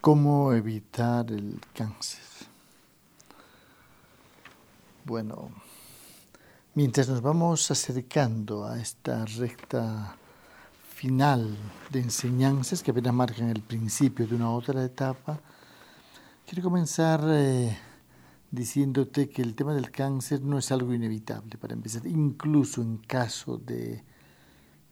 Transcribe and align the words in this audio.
¿Cómo 0.00 0.54
evitar 0.54 1.30
el 1.30 1.60
cáncer? 1.74 2.22
Bueno, 5.04 5.50
mientras 6.74 7.06
nos 7.10 7.20
vamos 7.20 7.70
acercando 7.70 8.64
a 8.64 8.80
esta 8.80 9.26
recta 9.26 10.16
final 10.94 11.54
de 11.90 12.00
enseñanzas 12.00 12.82
que 12.82 12.92
apenas 12.92 13.12
marcan 13.12 13.50
el 13.50 13.60
principio 13.60 14.26
de 14.26 14.36
una 14.36 14.50
otra 14.50 14.82
etapa, 14.82 15.38
quiero 16.46 16.62
comenzar 16.62 17.22
eh, 17.26 17.76
diciéndote 18.50 19.28
que 19.28 19.42
el 19.42 19.54
tema 19.54 19.74
del 19.74 19.90
cáncer 19.90 20.40
no 20.40 20.56
es 20.56 20.72
algo 20.72 20.94
inevitable 20.94 21.58
para 21.58 21.74
empezar, 21.74 22.06
incluso 22.06 22.80
en 22.80 22.96
caso 22.96 23.58
de 23.58 24.02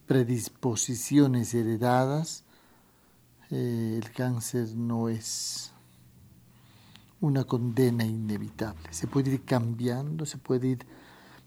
predisposiciones 0.06 1.54
heredadas, 1.54 2.44
eh, 3.50 4.00
el 4.02 4.10
cáncer 4.12 4.68
no 4.76 5.08
es 5.08 5.72
una 7.20 7.44
condena 7.44 8.04
inevitable. 8.04 8.92
Se 8.92 9.06
puede 9.06 9.32
ir 9.32 9.44
cambiando, 9.44 10.26
se 10.26 10.38
puede 10.38 10.68
ir 10.68 10.86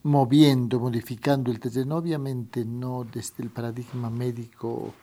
moviendo, 0.04 0.80
modificando 0.80 1.52
el 1.52 1.60
terreno, 1.60 1.98
obviamente 1.98 2.66
no 2.66 3.04
desde 3.04 3.44
el 3.44 3.50
paradigma 3.50 4.10
médico 4.10 4.94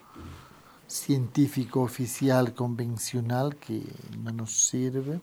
científico 0.86 1.82
oficial 1.82 2.54
convencional 2.54 3.56
que 3.56 3.82
no 4.18 4.32
nos 4.32 4.52
sirve, 4.52 5.20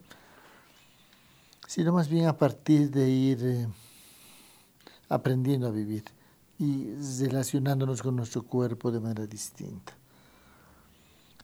sino 1.67 1.92
más 1.92 2.08
bien 2.08 2.28
a 2.28 2.38
partir 2.38 2.92
de 2.92 3.09
ir 3.09 3.39
eh, 3.44 3.67
aprendiendo 5.09 5.67
a 5.67 5.72
vivir 5.72 6.05
y 6.58 6.94
relacionándonos 7.20 8.02
con 8.02 8.16
nuestro 8.16 8.44
cuerpo 8.44 8.92
de 8.92 9.00
manera 9.00 9.26
distinta. 9.26 9.94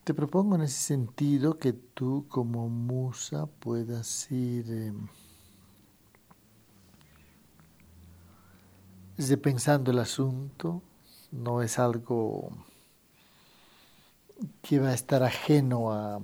Te 0.04 0.14
propongo 0.14 0.56
en 0.56 0.62
ese 0.62 0.80
sentido 0.80 1.58
que 1.58 1.72
tú 1.72 2.26
como 2.28 2.68
musa 2.68 3.46
puedas 3.46 4.32
ir 4.32 4.66
eh, 4.68 4.92
repensando 9.16 9.92
el 9.92 10.00
asunto, 10.00 10.82
no 11.30 11.62
es 11.62 11.78
algo 11.78 12.50
que 14.60 14.80
va 14.80 14.88
a 14.88 14.94
estar 14.94 15.22
ajeno 15.22 15.92
a 15.92 16.20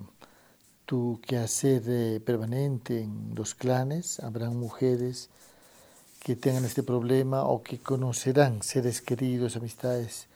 tu 0.84 1.20
quehacer 1.24 1.84
eh, 1.86 2.18
permanente 2.18 3.02
en 3.02 3.32
los 3.36 3.54
clanes, 3.54 4.18
habrán 4.18 4.56
mujeres 4.56 5.30
que 6.18 6.34
tengan 6.34 6.64
este 6.64 6.82
problema 6.82 7.44
o 7.44 7.62
que 7.62 7.78
conocerán 7.78 8.60
seres 8.64 9.00
queridos, 9.00 9.54
amistades 9.54 10.26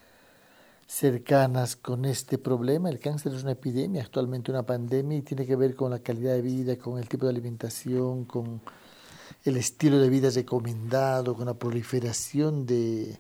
cercanas 0.92 1.74
con 1.74 2.04
este 2.04 2.36
problema. 2.36 2.90
El 2.90 2.98
cáncer 2.98 3.32
es 3.34 3.42
una 3.42 3.52
epidemia, 3.52 4.02
actualmente 4.02 4.50
una 4.50 4.64
pandemia, 4.64 5.18
y 5.18 5.22
tiene 5.22 5.46
que 5.46 5.56
ver 5.56 5.74
con 5.74 5.90
la 5.90 6.00
calidad 6.00 6.34
de 6.34 6.42
vida, 6.42 6.76
con 6.76 6.98
el 6.98 7.08
tipo 7.08 7.24
de 7.24 7.30
alimentación, 7.30 8.26
con 8.26 8.60
el 9.44 9.56
estilo 9.56 9.98
de 9.98 10.10
vida 10.10 10.28
recomendado, 10.28 11.34
con 11.34 11.46
la 11.46 11.54
proliferación 11.54 12.66
de 12.66 13.18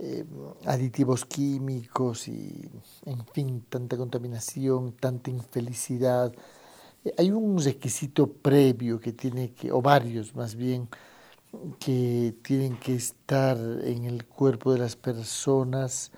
eh, 0.00 0.24
aditivos 0.66 1.24
químicos 1.24 2.26
y, 2.26 2.68
en 3.06 3.24
fin, 3.26 3.64
tanta 3.68 3.96
contaminación, 3.96 4.92
tanta 4.92 5.30
infelicidad. 5.30 6.34
Eh, 7.04 7.14
hay 7.16 7.30
un 7.30 7.62
requisito 7.62 8.26
previo 8.26 8.98
que 8.98 9.12
tiene 9.12 9.52
que, 9.52 9.70
o 9.70 9.80
varios 9.80 10.34
más 10.34 10.56
bien, 10.56 10.88
que 11.78 12.34
tienen 12.42 12.76
que 12.76 12.96
estar 12.96 13.56
en 13.84 14.04
el 14.04 14.26
cuerpo 14.26 14.72
de 14.72 14.80
las 14.80 14.96
personas 14.96 16.10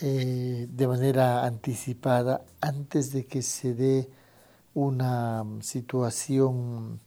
eh, 0.00 0.68
de 0.70 0.86
manera 0.86 1.44
anticipada 1.44 2.44
antes 2.60 3.12
de 3.12 3.26
que 3.26 3.42
se 3.42 3.74
dé 3.74 4.08
una 4.74 5.44
situación 5.60 7.00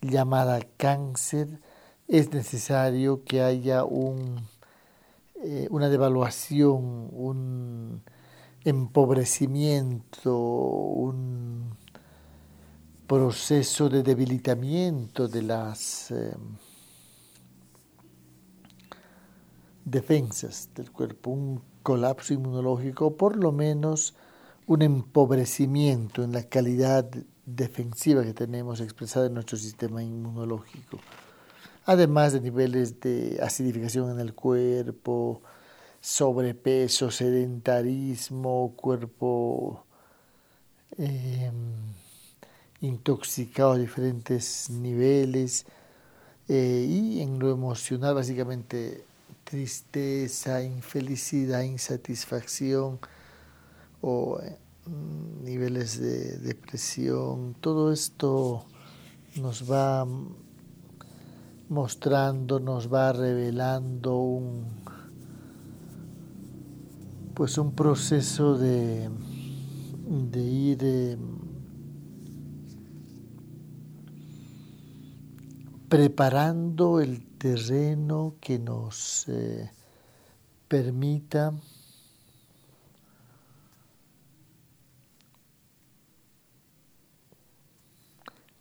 llamada 0.00 0.60
cáncer, 0.76 1.60
es 2.06 2.32
necesario 2.32 3.24
que 3.24 3.42
haya 3.42 3.84
un, 3.84 4.36
eh, 5.42 5.66
una 5.70 5.88
devaluación, 5.88 7.08
un 7.12 8.02
empobrecimiento, 8.64 10.38
un 10.38 11.76
proceso 13.08 13.88
de 13.88 14.04
debilitamiento 14.04 15.26
de 15.26 15.42
las 15.42 16.12
eh, 16.12 16.36
defensas 19.84 20.70
del 20.74 20.92
cuerpo, 20.92 21.60
colapso 21.82 22.34
inmunológico, 22.34 23.16
por 23.16 23.36
lo 23.36 23.52
menos 23.52 24.14
un 24.66 24.82
empobrecimiento 24.82 26.22
en 26.22 26.32
la 26.32 26.44
calidad 26.44 27.10
defensiva 27.44 28.22
que 28.22 28.34
tenemos 28.34 28.80
expresada 28.80 29.26
en 29.26 29.34
nuestro 29.34 29.58
sistema 29.58 30.02
inmunológico, 30.02 30.98
además 31.84 32.32
de 32.32 32.40
niveles 32.40 33.00
de 33.00 33.40
acidificación 33.42 34.10
en 34.10 34.20
el 34.20 34.34
cuerpo, 34.34 35.42
sobrepeso, 36.00 37.10
sedentarismo, 37.10 38.74
cuerpo 38.76 39.84
em, 40.98 41.52
intoxicado 42.80 43.72
a 43.72 43.78
diferentes 43.78 44.70
niveles 44.70 45.66
eh, 46.48 46.86
y 46.88 47.20
en 47.20 47.38
lo 47.38 47.50
emocional 47.50 48.14
básicamente 48.14 49.04
tristeza, 49.52 50.62
infelicidad, 50.62 51.60
insatisfacción 51.60 52.98
o 54.00 54.40
eh, 54.40 54.56
niveles 55.44 56.00
de 56.00 56.38
depresión, 56.38 57.54
todo 57.60 57.92
esto 57.92 58.64
nos 59.36 59.70
va 59.70 60.06
mostrando, 61.68 62.60
nos 62.60 62.90
va 62.90 63.12
revelando 63.12 64.16
un 64.16 64.64
pues 67.34 67.58
un 67.58 67.74
proceso 67.74 68.56
de, 68.56 69.10
de 70.32 70.40
ir 70.40 70.78
eh, 70.80 71.18
preparando 75.90 77.00
el 77.00 77.31
terreno 77.42 78.36
que 78.40 78.56
nos 78.56 79.24
eh, 79.26 79.68
permita 80.68 81.52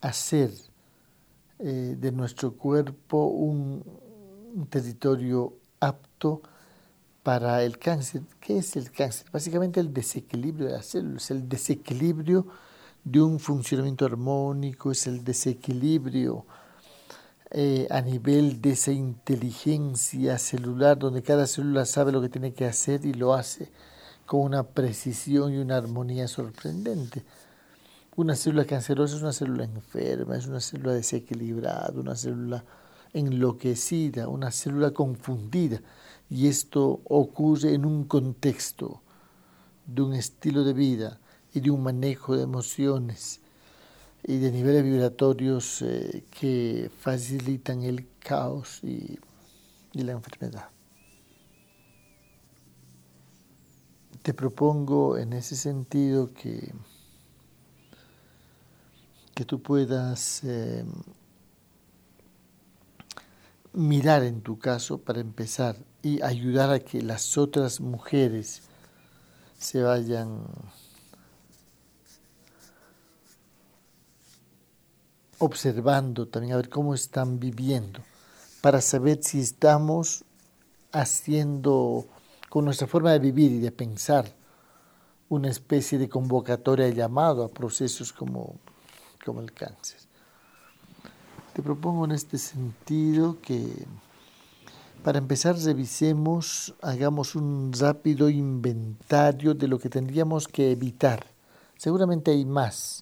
hacer 0.01 0.49
eh, 1.59 1.95
de 1.95 2.11
nuestro 2.11 2.53
cuerpo 2.53 3.27
un, 3.27 3.83
territorio 4.71 5.53
apto 5.79 6.41
para 7.21 7.61
el 7.61 7.77
cáncer. 7.77 8.23
¿Qué 8.39 8.57
es 8.57 8.75
el 8.75 8.91
cáncer? 8.91 9.27
Básicamente 9.31 9.79
el 9.79 9.93
desequilibrio 9.93 10.65
de 10.65 10.73
las 10.73 10.87
células, 10.87 11.29
el 11.29 11.47
desequilibrio 11.47 12.47
de 13.03 13.21
un 13.21 13.39
funcionamiento 13.39 14.05
armónico, 14.05 14.89
es 14.89 15.05
el 15.05 15.23
desequilibrio 15.23 16.47
eh, 17.53 17.85
a 17.89 17.99
nivel 17.99 18.61
de 18.61 18.71
esa 18.71 18.93
inteligencia 18.93 20.37
celular, 20.37 20.97
donde 20.97 21.21
cada 21.21 21.47
célula 21.47 21.85
sabe 21.85 22.13
lo 22.13 22.21
que 22.21 22.29
tiene 22.29 22.53
que 22.53 22.65
hacer 22.65 23.05
y 23.05 23.13
lo 23.13 23.33
hace 23.33 23.69
con 24.25 24.41
una 24.41 24.63
precisión 24.63 25.53
y 25.53 25.57
una 25.57 25.75
armonía 25.75 26.29
sorprendente. 26.29 27.25
Una 28.15 28.37
célula 28.37 28.63
cancerosa 28.63 29.17
es 29.17 29.21
una 29.21 29.33
célula 29.33 29.65
enferma, 29.65 30.37
es 30.37 30.47
una 30.47 30.61
célula 30.61 30.93
desequilibrada, 30.93 31.91
una 31.93 32.15
célula 32.15 32.63
enloquecida, 33.11 34.29
una 34.29 34.51
célula 34.51 34.91
confundida. 34.91 35.81
Y 36.29 36.47
esto 36.47 37.01
ocurre 37.03 37.73
en 37.73 37.85
un 37.85 38.05
contexto 38.05 39.01
de 39.85 40.01
un 40.03 40.13
estilo 40.13 40.63
de 40.63 40.71
vida 40.71 41.19
y 41.53 41.59
de 41.59 41.69
un 41.69 41.83
manejo 41.83 42.37
de 42.37 42.43
emociones 42.43 43.40
y 44.23 44.37
de 44.37 44.51
niveles 44.51 44.83
vibratorios 44.83 45.81
eh, 45.81 46.23
que 46.29 46.91
facilitan 46.99 47.83
el 47.83 48.07
caos 48.19 48.83
y, 48.83 49.19
la 49.93 50.13
enfermedad. 50.13 50.69
Te 54.21 54.33
propongo 54.33 55.17
en 55.17 55.33
ese 55.33 55.57
sentido 55.57 56.31
que, 56.33 56.73
que 59.35 59.43
tú 59.43 59.61
puedas 59.61 60.43
eh, 60.45 60.85
mirar 63.73 64.23
en 64.23 64.41
tu 64.41 64.59
caso 64.59 64.99
para 64.99 65.19
empezar 65.19 65.75
y 66.01 66.21
ayudar 66.21 66.71
a 66.71 66.79
que 66.79 67.01
las 67.01 67.37
otras 67.37 67.81
mujeres 67.81 68.61
se 69.57 69.81
vayan 69.81 70.45
observando 75.41 76.27
también 76.27 76.53
a 76.53 76.57
ver 76.57 76.69
cómo 76.69 76.93
están 76.93 77.39
viviendo, 77.39 77.99
para 78.61 78.79
saber 78.79 79.23
si 79.23 79.39
estamos 79.39 80.23
haciendo 80.91 82.05
con 82.49 82.65
nuestra 82.65 82.85
forma 82.85 83.11
de 83.11 83.19
vivir 83.19 83.51
y 83.51 83.59
de 83.59 83.71
pensar 83.71 84.35
una 85.29 85.49
especie 85.49 85.97
de 85.97 86.09
convocatoria 86.09 86.89
llamado 86.89 87.43
a 87.43 87.47
procesos 87.49 88.13
como, 88.13 88.55
como 89.25 89.41
el 89.41 89.51
cáncer. 89.51 89.99
Te 91.53 91.63
propongo 91.63 92.05
en 92.05 92.11
este 92.11 92.37
sentido 92.37 93.37
que 93.41 93.85
para 95.03 95.17
empezar 95.17 95.57
revisemos, 95.57 96.75
hagamos 96.81 97.33
un 97.35 97.71
rápido 97.73 98.29
inventario 98.29 99.55
de 99.55 99.67
lo 99.67 99.79
que 99.79 99.89
tendríamos 99.89 100.47
que 100.47 100.71
evitar. 100.71 101.25
Seguramente 101.77 102.29
hay 102.29 102.45
más 102.45 103.01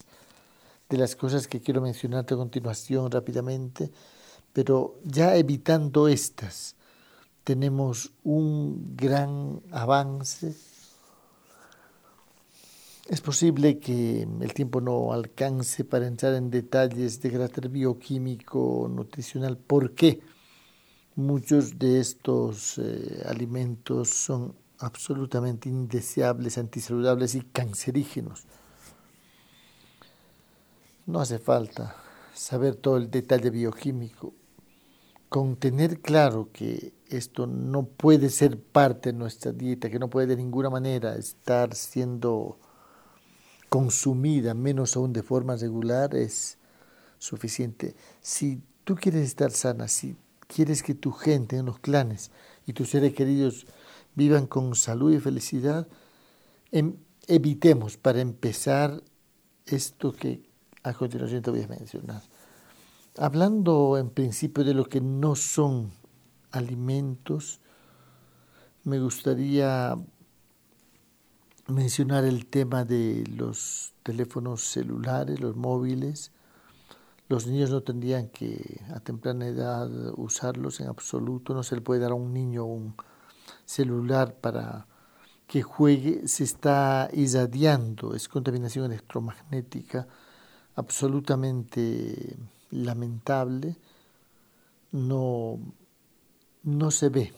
de 0.90 0.98
las 0.98 1.16
cosas 1.16 1.48
que 1.48 1.62
quiero 1.62 1.82
mencionarte 1.82 2.34
a 2.34 2.38
continuación 2.38 3.12
rápidamente, 3.12 3.92
pero 4.52 5.00
ya 5.06 5.36
evitando 5.36 6.08
estas, 6.08 6.76
tenemos 7.44 8.12
un 8.24 8.96
gran 8.96 9.62
avance. 9.72 10.56
Es 13.08 13.22
posible 13.22 13.80
que 13.80 14.24
el 14.24 14.54
tiempo 14.54 14.82
no 14.82 15.14
alcance 15.14 15.84
para 15.84 16.08
entrar 16.08 16.34
en 16.34 16.50
detalles 16.50 17.22
de 17.22 17.32
carácter 17.32 17.70
bioquímico, 17.70 18.90
nutricional, 18.92 19.58
por 19.58 19.94
qué 19.94 20.22
muchos 21.16 21.78
de 21.78 22.00
estos 22.00 22.78
eh, 22.78 23.24
alimentos 23.26 24.10
son 24.10 24.56
absolutamente 24.80 25.70
indeseables, 25.70 26.58
antisaludables 26.58 27.36
y 27.36 27.42
cancerígenos. 27.42 28.46
No 31.10 31.22
hace 31.22 31.40
falta 31.40 31.96
saber 32.36 32.76
todo 32.76 32.98
el 32.98 33.10
detalle 33.10 33.50
bioquímico 33.50 34.36
con 35.28 35.56
tener 35.56 36.02
claro 36.02 36.52
que 36.54 36.94
esto 37.08 37.48
no 37.48 37.88
puede 37.88 38.30
ser 38.30 38.62
parte 38.62 39.12
de 39.12 39.18
nuestra 39.18 39.52
dieta, 39.52 39.90
que 39.90 39.98
no 39.98 40.12
puede 40.12 40.28
de 40.28 40.36
ninguna 40.36 40.70
manera 40.70 41.16
estar 41.16 41.74
siendo 41.74 42.60
consumida, 43.70 44.54
menos 44.54 44.96
aún 44.96 45.12
de 45.12 45.24
forma 45.24 45.56
regular, 45.56 46.14
es 46.14 46.60
suficiente. 47.18 47.96
Si 48.22 48.62
tú 48.84 48.94
quieres 48.94 49.24
estar 49.24 49.50
sana, 49.50 49.88
si 49.88 50.16
quieres 50.48 50.84
que 50.84 50.94
tu 50.94 51.12
gente 51.12 51.58
en 51.58 51.66
los 51.66 51.80
clanes 51.80 52.30
y 52.68 52.74
tus 52.74 52.92
seres 52.92 53.16
queridos 53.16 53.66
vivan 54.14 54.46
con 54.46 54.76
salud 54.76 55.12
y 55.12 55.20
felicidad, 55.20 55.88
em, 56.72 56.98
evitemos 57.26 57.98
para 57.98 58.22
empezar 58.22 59.02
esto 59.66 60.14
que 60.14 60.49
a 60.84 60.94
continuación 60.94 61.42
te 61.42 61.52
voy 61.52 61.64
a 61.64 61.68
mencionar. 61.68 62.22
Hablando 63.18 63.98
en 63.98 64.10
principio 64.10 64.64
de 64.64 64.74
lo 64.74 64.86
que 64.86 65.02
no 65.02 65.36
son 65.36 65.92
alimentos, 66.52 67.60
me 68.84 69.00
gustaría 69.00 69.96
mencionar 71.68 72.24
el 72.24 72.46
tema 72.46 72.86
de 72.86 73.24
los 73.28 73.94
teléfonos 74.04 74.64
celulares, 74.64 75.40
los 75.40 75.56
móviles. 75.56 76.32
Los 77.28 77.46
niños 77.46 77.70
no 77.70 77.82
tendrían 77.82 78.30
que 78.30 78.82
a 78.94 79.00
temprana 79.00 79.48
edad 79.48 79.90
usarlos 80.18 80.80
en 80.80 80.88
absoluto. 80.88 81.54
No 81.54 81.64
se 81.64 81.76
le 81.76 81.82
puede 81.82 82.02
dar 82.02 82.12
a 82.12 82.16
un 82.16 82.34
niño 82.34 82.66
un 82.66 82.96
celular 83.66 84.36
para 84.36 84.88
que 85.46 85.62
juegue. 85.62 86.28
Se 86.28 86.44
está 86.44 87.10
irradiando, 87.14 88.16
es 88.16 88.28
contaminación 88.28 88.86
electromagnética 88.86 90.08
absolutamente 90.80 92.38
lamentable, 92.72 93.76
no, 94.92 95.60
no 96.64 96.92
se 96.92 97.10
ve. 97.10 97.34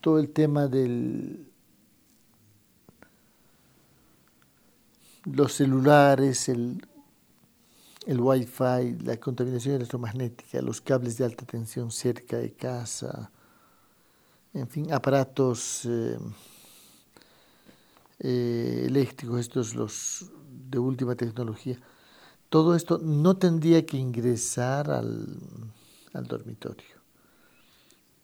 Todo 0.00 0.18
el 0.18 0.30
tema 0.30 0.68
del 0.68 1.48
los 5.24 5.52
celulares, 5.52 6.48
el, 6.48 6.86
el 8.06 8.20
wifi, 8.20 8.96
la 9.04 9.16
contaminación 9.18 9.76
electromagnética, 9.76 10.62
los 10.62 10.80
cables 10.80 11.18
de 11.18 11.24
alta 11.24 11.44
tensión 11.44 11.90
cerca 11.90 12.38
de 12.38 12.52
casa, 12.52 13.30
en 14.54 14.68
fin, 14.68 14.92
aparatos 14.92 15.84
eh, 15.86 16.18
eh, 18.24 18.84
eléctricos, 18.86 19.40
estos 19.40 19.74
los 19.74 20.30
de 20.70 20.78
última 20.78 21.16
tecnología, 21.16 21.76
todo 22.48 22.76
esto 22.76 22.98
no 22.98 23.36
tendría 23.36 23.84
que 23.84 23.96
ingresar 23.96 24.90
al, 24.92 25.26
dormitorio, 26.12 27.02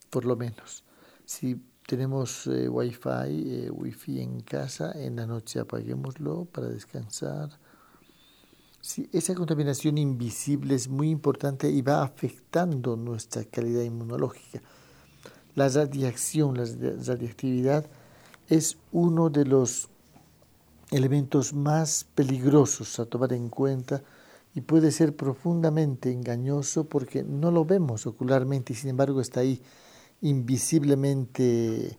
por 0.09 0.25
lo 0.25 0.37
menos. 0.37 0.85
Si 1.25 1.61
tenemos 1.85 2.47
eh, 2.47 2.69
wifi, 2.69 3.09
eh, 3.09 3.71
wifi 3.73 4.21
en 4.21 4.41
casa, 4.43 4.93
en 4.95 5.17
la 5.17 5.27
noche 5.27 5.59
apaguémoslo 5.59 6.45
para 6.45 6.69
descansar. 6.69 7.59
Sí, 8.81 9.09
esa 9.13 9.35
contaminación 9.35 9.99
invisible 9.99 10.77
es 10.77 10.89
muy 10.89 11.11
importante 11.11 11.69
y 11.69 11.83
va 11.83 12.05
afectando 12.05 12.97
nuestra 12.97 13.43
calidad 13.45 13.83
inmunológica. 13.83 14.63
La 15.57 15.69
radiación, 15.69 16.57
la 16.57 16.65
radiactividad 17.05 17.91
es 18.49 18.79
uno 18.93 19.31
de 19.31 19.45
los 19.45 19.89
elementos 20.91 21.53
más 21.53 22.07
peligrosos 22.15 22.99
a 22.99 23.07
tomar 23.07 23.33
en 23.33 23.49
cuenta 23.49 24.03
y 24.55 24.63
puede 24.63 24.91
ser 24.91 25.15
profundamente 25.15 26.11
engañoso 26.11 26.85
porque 26.85 27.23
no 27.23 27.51
lo 27.51 27.65
vemos 27.65 28.07
ocularmente 28.07 28.73
y 28.73 28.77
sin 28.77 28.91
embargo 28.91 29.21
está 29.21 29.41
ahí 29.41 29.61
invisiblemente 30.21 31.99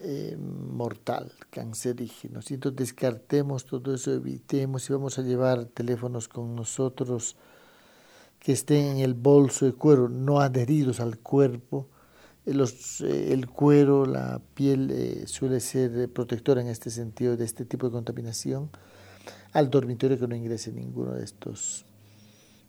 eh, 0.00 0.36
mortal, 0.36 1.32
cancerígeno. 1.50 2.40
Entonces 2.48 2.76
descartemos 2.76 3.64
todo 3.64 3.94
eso, 3.94 4.12
evitemos 4.12 4.88
y 4.88 4.92
vamos 4.92 5.18
a 5.18 5.22
llevar 5.22 5.64
teléfonos 5.64 6.28
con 6.28 6.54
nosotros 6.54 7.36
que 8.38 8.52
estén 8.52 8.84
en 8.84 8.98
el 8.98 9.14
bolso 9.14 9.66
de 9.66 9.72
cuero, 9.72 10.08
no 10.08 10.40
adheridos 10.40 11.00
al 11.00 11.18
cuerpo. 11.18 11.88
Los, 12.52 13.00
eh, 13.02 13.32
el 13.32 13.48
cuero, 13.48 14.06
la 14.06 14.40
piel 14.54 14.90
eh, 14.90 15.26
suele 15.26 15.60
ser 15.60 16.10
protectora 16.12 16.60
en 16.60 16.68
este 16.68 16.90
sentido 16.90 17.36
de 17.36 17.44
este 17.44 17.64
tipo 17.64 17.86
de 17.86 17.92
contaminación 17.92 18.70
al 19.52 19.70
dormitorio 19.70 20.18
que 20.18 20.28
no 20.28 20.36
ingrese 20.36 20.72
ninguno 20.72 21.14
de 21.14 21.24
estos 21.24 21.84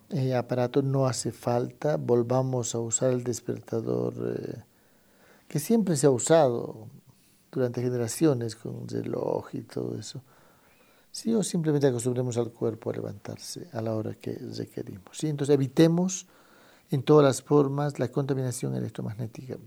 eh, 0.09 0.35
aparatos. 0.35 0.83
No 0.83 1.05
hace 1.05 1.31
falta, 1.31 1.97
volvamos 1.97 2.75
a 2.75 2.79
usar 2.79 3.11
el 3.11 3.23
despertador 3.23 4.13
eh, 4.37 4.63
que 5.47 5.59
siempre 5.59 5.95
se 5.95 6.07
ha 6.07 6.11
usado 6.11 6.87
durante 7.51 7.81
generaciones 7.81 8.55
con 8.55 8.87
reloj 8.87 9.49
y 9.53 9.61
todo 9.61 9.97
eso. 9.97 10.21
Sí, 11.11 11.33
o 11.33 11.41
simplemente 11.41 11.87
acostumbremos 11.87 12.37
al 12.37 12.51
cuerpo 12.51 12.91
a 12.91 12.93
levantarse 12.93 13.67
a 13.73 13.81
la 13.81 13.95
hora 13.95 14.13
que 14.13 14.37
requerimos. 14.57 15.17
¿sí? 15.17 15.27
Entonces 15.27 15.55
evitemos 15.55 16.27
en 16.91 17.03
todas 17.03 17.23
las 17.23 17.41
formas 17.41 17.99
la 17.99 18.09
contaminación 18.09 18.75
electromagnética. 18.75 19.57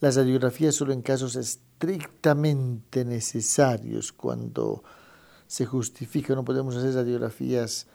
Las 0.00 0.16
radiografías 0.16 0.74
solo 0.74 0.92
en 0.92 1.02
casos 1.02 1.34
estrictamente 1.36 3.04
necesarios, 3.04 4.12
cuando 4.12 4.84
se 5.46 5.66
justifica, 5.66 6.34
no 6.34 6.44
podemos 6.44 6.76
hacer 6.76 6.94
radiografías 6.94 7.86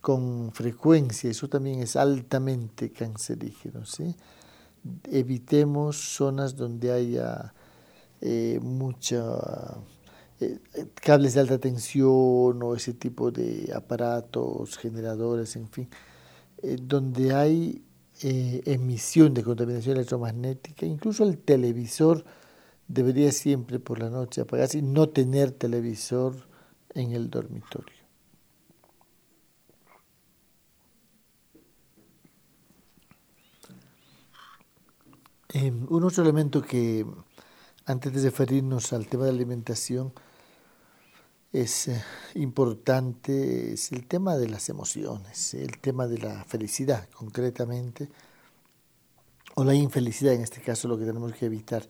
con 0.00 0.50
frecuencia, 0.52 1.30
eso 1.30 1.48
también 1.48 1.80
es 1.80 1.96
altamente 1.96 2.90
cancerígeno. 2.90 3.86
¿sí? 3.86 4.14
Evitemos 5.04 5.96
zonas 5.96 6.56
donde 6.56 6.92
haya 6.92 7.54
eh, 8.20 8.58
mucha 8.60 9.22
eh, 10.40 10.58
cables 10.94 11.34
de 11.34 11.40
alta 11.40 11.58
tensión 11.58 12.62
o 12.62 12.74
ese 12.74 12.94
tipo 12.94 13.30
de 13.30 13.72
aparatos, 13.74 14.76
generadores, 14.76 15.54
en 15.56 15.68
fin, 15.68 15.88
eh, 16.64 16.78
donde 16.80 17.34
hay 17.34 17.80
emisión 18.20 19.34
de 19.34 19.42
contaminación 19.42 19.96
electromagnética, 19.96 20.86
incluso 20.86 21.24
el 21.24 21.38
televisor 21.38 22.24
debería 22.86 23.32
siempre 23.32 23.80
por 23.80 23.98
la 23.98 24.08
noche 24.08 24.40
apagarse 24.40 24.78
y 24.78 24.82
no 24.82 25.08
tener 25.08 25.50
televisor 25.50 26.34
en 26.94 27.12
el 27.12 27.28
dormitorio. 27.28 28.04
un 35.62 36.02
otro 36.02 36.22
elemento 36.24 36.62
que, 36.62 37.06
antes 37.86 38.12
de 38.12 38.22
referirnos 38.22 38.92
al 38.92 39.06
tema 39.06 39.24
de 39.24 39.30
alimentación, 39.30 40.12
es 41.54 41.86
eh, 41.86 42.02
importante 42.34 43.74
es 43.74 43.92
el 43.92 44.06
tema 44.08 44.36
de 44.36 44.48
las 44.48 44.68
emociones, 44.68 45.54
el 45.54 45.78
tema 45.78 46.08
de 46.08 46.18
la 46.18 46.42
felicidad 46.44 47.08
concretamente, 47.10 48.08
o 49.54 49.62
la 49.62 49.72
infelicidad 49.72 50.34
en 50.34 50.40
este 50.40 50.60
caso, 50.60 50.88
lo 50.88 50.98
que 50.98 51.04
tenemos 51.04 51.32
que 51.32 51.46
evitar. 51.46 51.86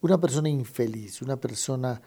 Una 0.00 0.20
persona 0.20 0.48
infeliz, 0.48 1.22
una 1.22 1.36
persona 1.36 2.02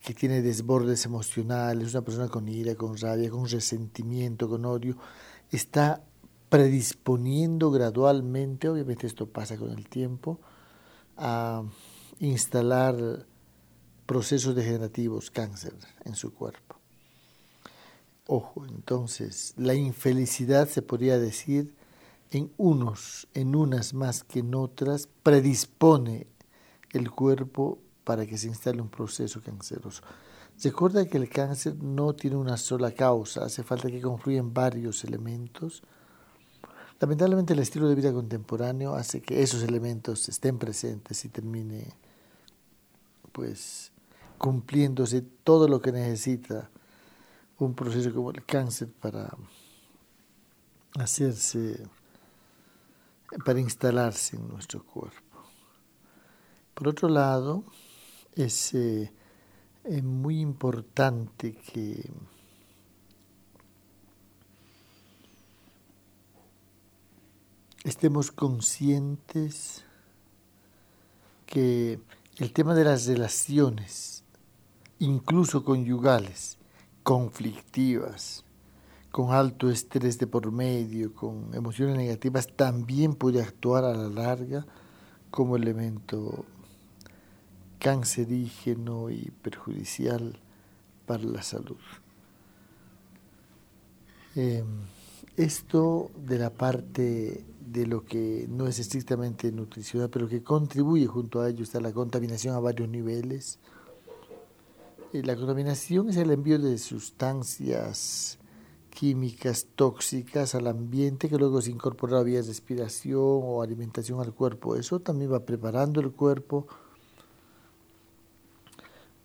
que 0.00 0.14
tiene 0.14 0.42
desbordes 0.42 1.04
emocionales, 1.06 1.92
una 1.92 2.04
persona 2.04 2.28
con 2.28 2.48
ira, 2.48 2.76
con 2.76 2.96
rabia, 2.96 3.28
con 3.30 3.48
resentimiento, 3.48 4.48
con 4.48 4.64
odio, 4.64 4.96
está 5.50 6.04
predisponiendo 6.48 7.72
gradualmente, 7.72 8.68
obviamente 8.68 9.08
esto 9.08 9.26
pasa 9.26 9.56
con 9.56 9.72
el 9.72 9.88
tiempo, 9.88 10.38
a 11.16 11.64
instalar 12.20 13.26
procesos 14.06 14.54
degenerativos, 14.54 15.30
cáncer 15.30 15.74
en 16.04 16.14
su 16.14 16.32
cuerpo. 16.32 16.76
Ojo, 18.26 18.64
entonces, 18.66 19.54
la 19.56 19.74
infelicidad 19.74 20.68
se 20.68 20.82
podría 20.82 21.18
decir 21.18 21.74
en 22.30 22.50
unos, 22.56 23.28
en 23.34 23.54
unas 23.54 23.94
más 23.94 24.24
que 24.24 24.40
en 24.40 24.54
otras, 24.54 25.08
predispone 25.22 26.26
el 26.92 27.10
cuerpo 27.10 27.78
para 28.02 28.26
que 28.26 28.38
se 28.38 28.48
instale 28.48 28.80
un 28.80 28.88
proceso 28.88 29.40
canceroso. 29.42 30.02
Recuerda 30.62 31.06
que 31.06 31.18
el 31.18 31.28
cáncer 31.28 31.76
no 31.82 32.14
tiene 32.14 32.36
una 32.36 32.56
sola 32.56 32.92
causa, 32.92 33.44
hace 33.44 33.62
falta 33.62 33.90
que 33.90 34.00
confluyan 34.00 34.54
varios 34.54 35.04
elementos. 35.04 35.82
Lamentablemente 37.00 37.52
el 37.52 37.58
estilo 37.58 37.88
de 37.88 37.94
vida 37.94 38.12
contemporáneo 38.12 38.94
hace 38.94 39.20
que 39.20 39.42
esos 39.42 39.62
elementos 39.62 40.28
estén 40.28 40.58
presentes 40.58 41.24
y 41.24 41.28
termine 41.28 41.88
pues 43.32 43.90
cumpliéndose 44.38 45.22
todo 45.22 45.68
lo 45.68 45.80
que 45.80 45.92
necesita 45.92 46.70
un 47.58 47.74
proceso 47.74 48.12
como 48.12 48.30
el 48.30 48.44
cáncer 48.44 48.88
para 49.00 49.36
hacerse, 50.98 51.86
para 53.44 53.60
instalarse 53.60 54.36
en 54.36 54.48
nuestro 54.48 54.84
cuerpo. 54.84 55.22
Por 56.74 56.88
otro 56.88 57.08
lado, 57.08 57.64
es 58.34 58.74
eh, 58.74 59.12
muy 60.02 60.40
importante 60.40 61.54
que 61.54 62.10
estemos 67.84 68.32
conscientes 68.32 69.84
que 71.46 72.00
el 72.38 72.52
tema 72.52 72.74
de 72.74 72.84
las 72.84 73.06
relaciones, 73.06 74.23
incluso 75.04 75.64
conyugales, 75.64 76.58
conflictivas, 77.02 78.44
con 79.10 79.32
alto 79.32 79.70
estrés 79.70 80.18
de 80.18 80.26
por 80.26 80.50
medio, 80.50 81.14
con 81.14 81.54
emociones 81.54 81.96
negativas, 81.96 82.48
también 82.56 83.14
puede 83.14 83.40
actuar 83.40 83.84
a 83.84 83.94
la 83.94 84.08
larga 84.08 84.66
como 85.30 85.56
elemento 85.56 86.44
cancerígeno 87.78 89.10
y 89.10 89.30
perjudicial 89.42 90.38
para 91.06 91.22
la 91.24 91.42
salud. 91.42 91.76
Em, 94.34 94.64
esto 95.36 96.10
de 96.16 96.38
la 96.38 96.50
parte 96.50 97.44
de 97.60 97.86
lo 97.86 98.04
que 98.04 98.46
no 98.48 98.66
es 98.66 98.78
estrictamente 98.78 99.52
nutricional, 99.52 100.10
pero 100.10 100.28
que 100.28 100.42
contribuye 100.42 101.06
junto 101.06 101.40
a 101.40 101.48
ello 101.48 101.62
está 101.62 101.80
la 101.80 101.92
contaminación 101.92 102.54
a 102.54 102.60
varios 102.60 102.88
niveles. 102.88 103.58
La 105.22 105.36
contaminación 105.36 106.08
es 106.08 106.16
el 106.16 106.32
envío 106.32 106.58
de 106.58 106.76
sustancias 106.76 108.36
químicas 108.90 109.68
tóxicas 109.76 110.56
al 110.56 110.66
ambiente 110.66 111.28
que 111.28 111.38
luego 111.38 111.62
se 111.62 111.70
incorpora 111.70 112.18
a 112.18 112.24
vías 112.24 112.46
de 112.46 112.50
respiración 112.50 113.20
o 113.22 113.62
alimentación 113.62 114.20
al 114.20 114.34
cuerpo. 114.34 114.74
Eso 114.74 114.98
también 114.98 115.32
va 115.32 115.46
preparando 115.46 116.00
el 116.00 116.10
cuerpo 116.10 116.66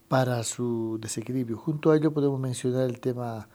para 0.08 0.44
su 0.44 1.00
desequilibrio. 1.02 1.58
Junto 1.58 1.90
a 1.90 1.98
ello 1.98 2.14
podemos 2.14 2.40
mencionar 2.40 2.88
el 2.88 3.00
tema 3.00 3.50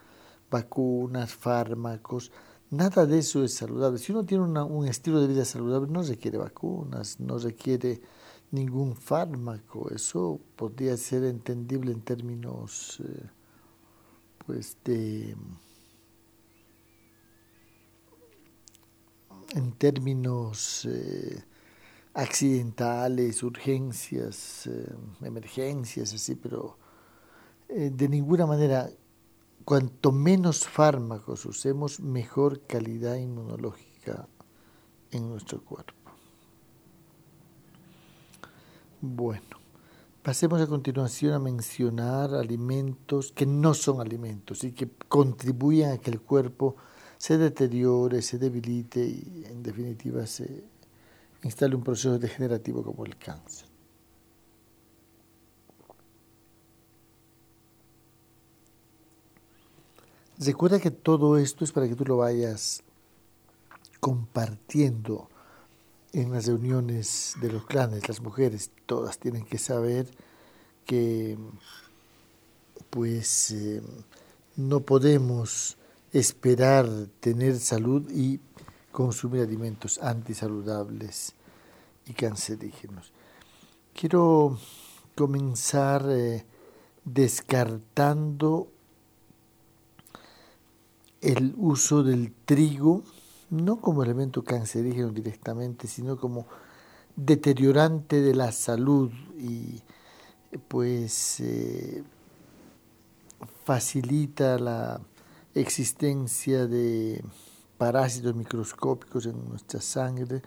vacunas, 0.51 1.33
fármacos. 1.33 2.33
Nada 2.69 3.07
de 3.07 3.21
eso 3.21 3.45
es 3.45 3.55
saludable. 3.55 3.99
Si 3.99 4.11
uno 4.11 4.25
tiene 4.25 4.43
un 4.43 4.89
estilo 4.89 5.21
de 5.21 5.29
vida 5.29 5.45
saludable, 5.45 5.89
no 5.89 6.03
requiere 6.03 6.39
vacunas, 6.39 7.21
no 7.21 7.39
requiere 7.39 8.03
ningún 8.51 8.95
fármaco. 8.95 9.91
Eso 9.91 10.41
podría 10.57 10.97
ser 10.97 11.25
entendible 11.25 11.93
en 11.93 12.01
términos 12.01 13.01
eh, 13.05 13.31
pues 14.47 14.77
de 14.85 15.37
en 19.55 19.73
términos 19.73 20.87
eh, 20.91 21.45
accidentales, 22.15 23.43
urgencias, 23.43 24.67
eh, 24.67 24.95
emergencias, 25.23 26.13
así, 26.13 26.35
pero 26.35 26.79
de 27.69 28.09
ninguna 28.09 28.47
manera, 28.47 28.89
cuanto 29.65 30.13
menos 30.13 30.69
fármacos 30.69 31.45
usemos, 31.47 31.99
mejor 31.99 32.61
calidad 32.67 33.17
inmunológica 33.17 34.29
en 35.11 35.29
nuestro 35.29 35.65
cuerpo. 35.65 36.04
Bueno, 39.07 39.59
pasemos 40.23 40.63
a 40.63 40.67
continuación 40.67 41.35
a 41.35 41.39
mencionar 41.39 42.35
alimentos 42.35 43.33
que 43.33 43.45
no 43.45 43.75
son 43.75 44.01
alimentos 44.01 44.65
y 44.65 44.73
que 44.73 44.89
contribuyen 45.09 45.91
a 45.91 45.99
que 45.99 46.11
el 46.11 46.23
cuerpo 46.23 46.77
se 47.19 47.37
deteriore, 47.37 48.23
se 48.23 48.39
debilite 48.39 49.05
y 49.05 49.45
en 49.45 49.63
definitiva 49.63 50.27
se 50.27 50.65
instale 51.43 51.77
un 51.77 51.85
proceso 51.85 52.19
degenerativo 52.19 52.83
como 52.83 53.05
el 53.05 53.19
cáncer. 53.19 53.69
Recuerda 60.39 60.81
que 60.81 60.91
todo 60.91 61.37
esto 61.37 61.63
es 61.65 61.73
para 61.73 61.87
que 61.87 61.95
tú 61.95 62.07
lo 62.07 62.17
vayas 62.17 62.83
compartiendo 64.01 65.29
en 66.15 66.33
las 66.33 66.47
reuniones 66.47 67.35
de 67.41 67.51
los 67.53 67.67
clanes, 67.67 68.09
las 68.09 68.21
mujeres, 68.21 68.71
todas 68.87 69.19
tienen 69.19 69.45
que 69.45 69.59
saber 69.59 70.07
que 70.87 71.37
pues 72.91 73.51
eh, 73.51 73.83
no 74.55 74.81
podemos 74.81 75.77
esperar 76.13 76.89
tener 77.19 77.59
salud 77.59 78.09
y 78.11 78.39
consumir 78.93 79.43
alimentos 79.43 79.99
antisaludables 79.99 81.35
y 82.07 82.13
cancerígenos. 82.13 83.13
Quiero 83.93 84.57
comenzar 85.17 86.07
eh, 86.09 86.47
descartando 87.05 88.69
el 91.21 91.55
uso 91.57 92.05
del 92.05 92.33
trigo, 92.45 93.03
no 93.51 93.81
como 93.81 94.03
elemento 94.03 94.43
cancerígeno 94.43 95.11
directamente, 95.11 95.87
sino 95.87 96.17
como 96.17 96.47
deteriorante 97.17 98.21
de 98.21 98.35
la 98.35 98.53
salud 98.53 99.11
y 99.39 99.83
pues 100.69 101.41
eh, 101.41 102.03
facilita 103.65 104.59
la 104.59 105.01
existencia 105.55 106.67
de 106.67 107.25
parásitos 107.79 108.35
microscópicos 108.35 109.27
en 109.27 109.49
nuestra 109.49 109.81
sangre 109.81 110.43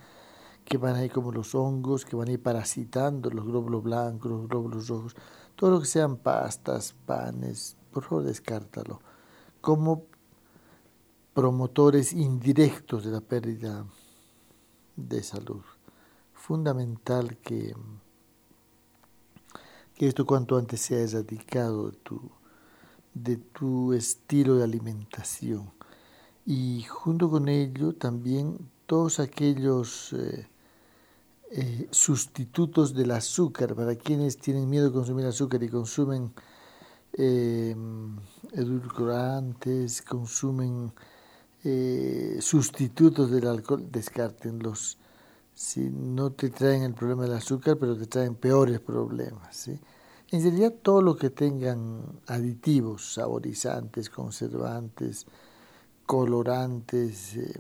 que 0.65 0.77
van 0.77 0.95
ahí 0.95 1.09
como 1.09 1.31
los 1.31 1.55
hongos, 1.55 2.03
que 2.03 2.15
van 2.15 2.27
a 2.27 2.31
ir 2.33 2.43
parasitando 2.43 3.29
los 3.29 3.45
glóbulos 3.45 3.83
blancos, 3.83 4.29
los 4.29 4.47
glóbulos 4.49 4.87
rojos, 4.89 5.15
todo 5.55 5.71
lo 5.71 5.79
que 5.79 5.85
sean 5.85 6.17
pastas, 6.17 6.93
panes, 7.05 7.77
por 7.91 8.03
favor 8.03 8.25
descártalo, 8.25 9.01
como 9.61 10.03
promotores 11.37 12.13
indirectos 12.13 13.05
de 13.05 13.11
la 13.11 13.21
pérdida 13.21 13.85
de 14.95 15.21
salud. 15.21 15.61
Fundamental 16.33 17.37
que, 17.37 17.75
que 19.93 20.07
esto 20.07 20.25
cuanto 20.25 20.57
antes 20.57 20.81
sea 20.81 20.97
erradicado 20.97 21.91
de 21.91 21.97
tu, 21.97 22.31
de 23.13 23.37
tu 23.37 23.93
estilo 23.93 24.55
de 24.55 24.63
alimentación 24.63 25.71
y 26.43 26.81
junto 26.89 27.29
con 27.29 27.49
ello 27.49 27.93
también 27.93 28.57
todos 28.87 29.19
aquellos 29.19 30.13
eh, 30.13 30.47
eh, 31.51 31.87
sustitutos 31.91 32.95
del 32.95 33.11
azúcar 33.11 33.75
para 33.75 33.95
quienes 33.95 34.39
tienen 34.39 34.67
miedo 34.67 34.87
de 34.87 34.91
consumir 34.91 35.27
azúcar 35.27 35.61
y 35.61 35.69
consumen 35.69 36.33
em, 37.13 38.17
edulcorantes, 38.53 40.01
consumen 40.01 40.91
eh, 41.69 42.37
sustitutos 42.39 43.29
del 43.29 43.45
alcohol, 43.45 43.91
descártenlos. 43.91 44.97
Si 45.53 45.89
no 45.89 46.31
te 46.31 46.49
traen 46.49 46.83
el 46.83 46.93
problema 46.93 47.23
del 47.23 47.33
azúcar, 47.33 47.75
pero 47.77 47.97
te 47.97 48.05
traen 48.05 48.35
peores 48.35 48.79
problemas. 48.79 49.67
En 49.67 50.41
realidad 50.41 50.75
todo 50.81 51.01
lo 51.01 51.17
que 51.17 51.29
tengan 51.29 52.21
aditivos, 52.27 53.15
saborizantes, 53.15 54.09
conservantes, 54.09 55.25
colorantes, 56.05 57.35
eh, 57.35 57.59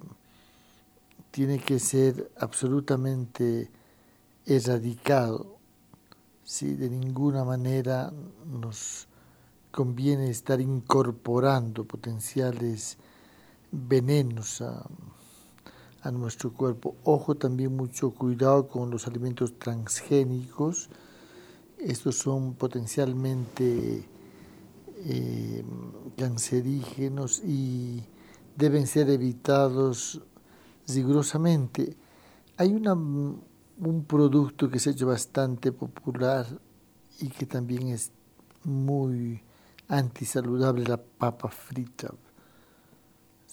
tiene 1.29 1.59
que 1.59 1.77
ser 1.77 2.31
absolutamente 2.37 3.69
erradicado. 4.45 5.57
si 6.45 6.75
De 6.75 6.89
ninguna 6.89 7.43
manera 7.43 8.13
nos 8.45 9.09
conviene 9.69 10.29
estar 10.29 10.61
incorporando 10.61 11.83
potenciales 11.83 12.97
venenos 13.71 14.61
a, 14.61 14.85
a 16.01 16.11
nuestro 16.11 16.53
cuerpo. 16.53 16.95
Ojo 17.03 17.35
también 17.35 17.75
mucho 17.75 18.11
cuidado 18.11 18.67
con 18.67 18.89
los 18.89 19.07
alimentos 19.07 19.57
transgénicos 19.59 20.89
estos 21.77 22.17
son 22.17 22.55
potencialmente 22.55 24.03
eh, 25.05 25.63
cancerígenos 26.17 27.41
y 27.43 28.03
deben 28.55 28.87
ser 28.87 29.09
evitados 29.11 30.21
rigurosamente. 30.87 31.95
Hay 32.57 32.73
una, 32.73 32.93
un 32.93 34.05
producto 34.07 34.69
que 34.69 34.79
se 34.79 34.89
ha 34.89 34.93
hecho 34.93 35.05
bastante 35.05 35.71
popular 35.71 36.47
y 37.19 37.29
que 37.29 37.45
también 37.45 37.89
es 37.89 38.11
muy 38.63 39.41
antisaludable, 39.87 40.83
la 40.83 40.97
papa 40.97 41.49
frita. 41.49 42.11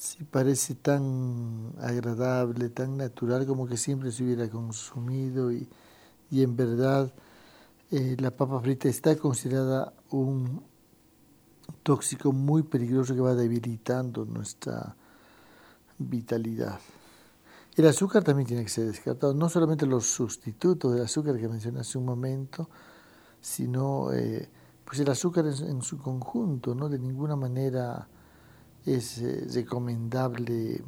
Sí, 0.05 0.23
parece 0.23 0.75
tan 0.75 1.73
agradable, 1.81 2.69
tan 2.69 2.99
natural 2.99 3.47
como 3.47 3.67
que 3.67 3.79
siempre 3.79 4.13
se 4.13 4.23
hubiera 4.23 4.51
consumido 4.51 5.51
y, 5.51 5.67
y 6.31 6.43
en 6.43 6.55
verdad 6.57 7.11
eh, 7.91 8.15
la 8.21 8.31
papa 8.31 8.61
frita 8.61 8.87
está 8.87 9.17
considerada 9.17 9.95
un 10.11 10.63
tóxico 11.83 12.33
muy 12.33 12.65
peligroso 12.65 13.15
que 13.15 13.23
va 13.23 13.35
debilitando 13.35 14.27
nuestra 14.27 14.95
vitalidad. 15.97 16.79
El 17.75 17.87
azúcar 17.87 18.23
también 18.23 18.47
tiene 18.47 18.63
que 18.63 18.69
ser 18.69 18.85
descartado, 18.85 19.33
no 19.33 19.49
solamente 19.49 19.87
los 19.87 20.05
sustitutos 20.05 20.93
del 20.93 21.05
azúcar 21.05 21.39
que 21.39 21.49
mencioné 21.49 21.81
hace 21.81 21.97
un 21.97 22.05
momento, 22.05 22.69
sino 23.41 24.13
eh, 24.13 24.51
pues 24.85 25.01
el 25.01 25.09
azúcar 25.09 25.47
en, 25.47 25.81
su 25.81 25.97
conjunto, 25.97 26.75
¿no? 26.75 26.91
De 26.91 26.99
ninguna 26.99 27.37
manera 27.37 28.07
es 28.87 29.19
eh, 29.19 29.47
recomendable 29.53 30.83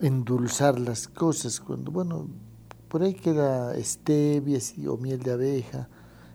endulzar 0.00 0.78
las 0.78 1.08
cosas 1.08 1.60
cuando, 1.60 1.90
bueno, 1.90 2.28
por 2.88 3.02
ahí 3.02 3.14
queda 3.14 3.74
stevia 3.82 4.58
o 4.88 4.96
miel 4.96 5.22
de 5.22 5.32
abeja, 5.32 5.88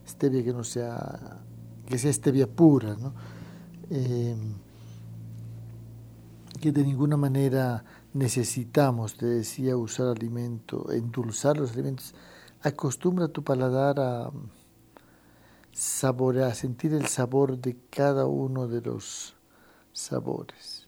stevia 0.08 0.44
que 0.44 0.54
no 0.54 0.64
sea, 0.64 1.42
que 1.86 1.98
sea 1.98 2.12
stevia 2.12 2.48
pura, 2.48 2.96
¿no? 2.96 3.14
Em, 3.90 4.56
que 6.60 6.72
de 6.72 6.84
ninguna 6.84 7.16
manera 7.16 7.84
necesitamos, 8.14 9.16
te 9.16 9.28
decía, 9.28 9.78
usar 9.78 10.08
alimento, 10.08 10.92
endulzar 10.92 11.58
los 11.58 11.74
alimentos. 11.74 12.16
Acostumbra 12.62 13.28
tu 13.28 13.44
paladar 13.44 14.00
a 14.00 14.32
saborear, 15.72 16.52
a 16.52 16.56
sentir 16.56 16.94
el 16.94 17.06
sabor 17.06 17.60
de 17.60 17.78
cada 17.92 18.26
uno 18.26 18.68
de 18.68 18.82
los 18.82 19.37
sabores, 19.98 20.88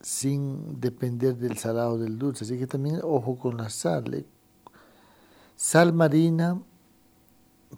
sin 0.00 0.80
depender 0.80 1.36
del 1.36 1.58
salado 1.58 1.94
o 1.94 1.98
del 1.98 2.16
dulce. 2.16 2.44
Así 2.44 2.56
que 2.56 2.68
también 2.68 3.00
ojo 3.02 3.36
con 3.36 3.56
la 3.56 3.70
sal. 3.70 4.14
¿eh? 4.14 4.24
Sal 5.56 5.92
marina, 5.92 6.60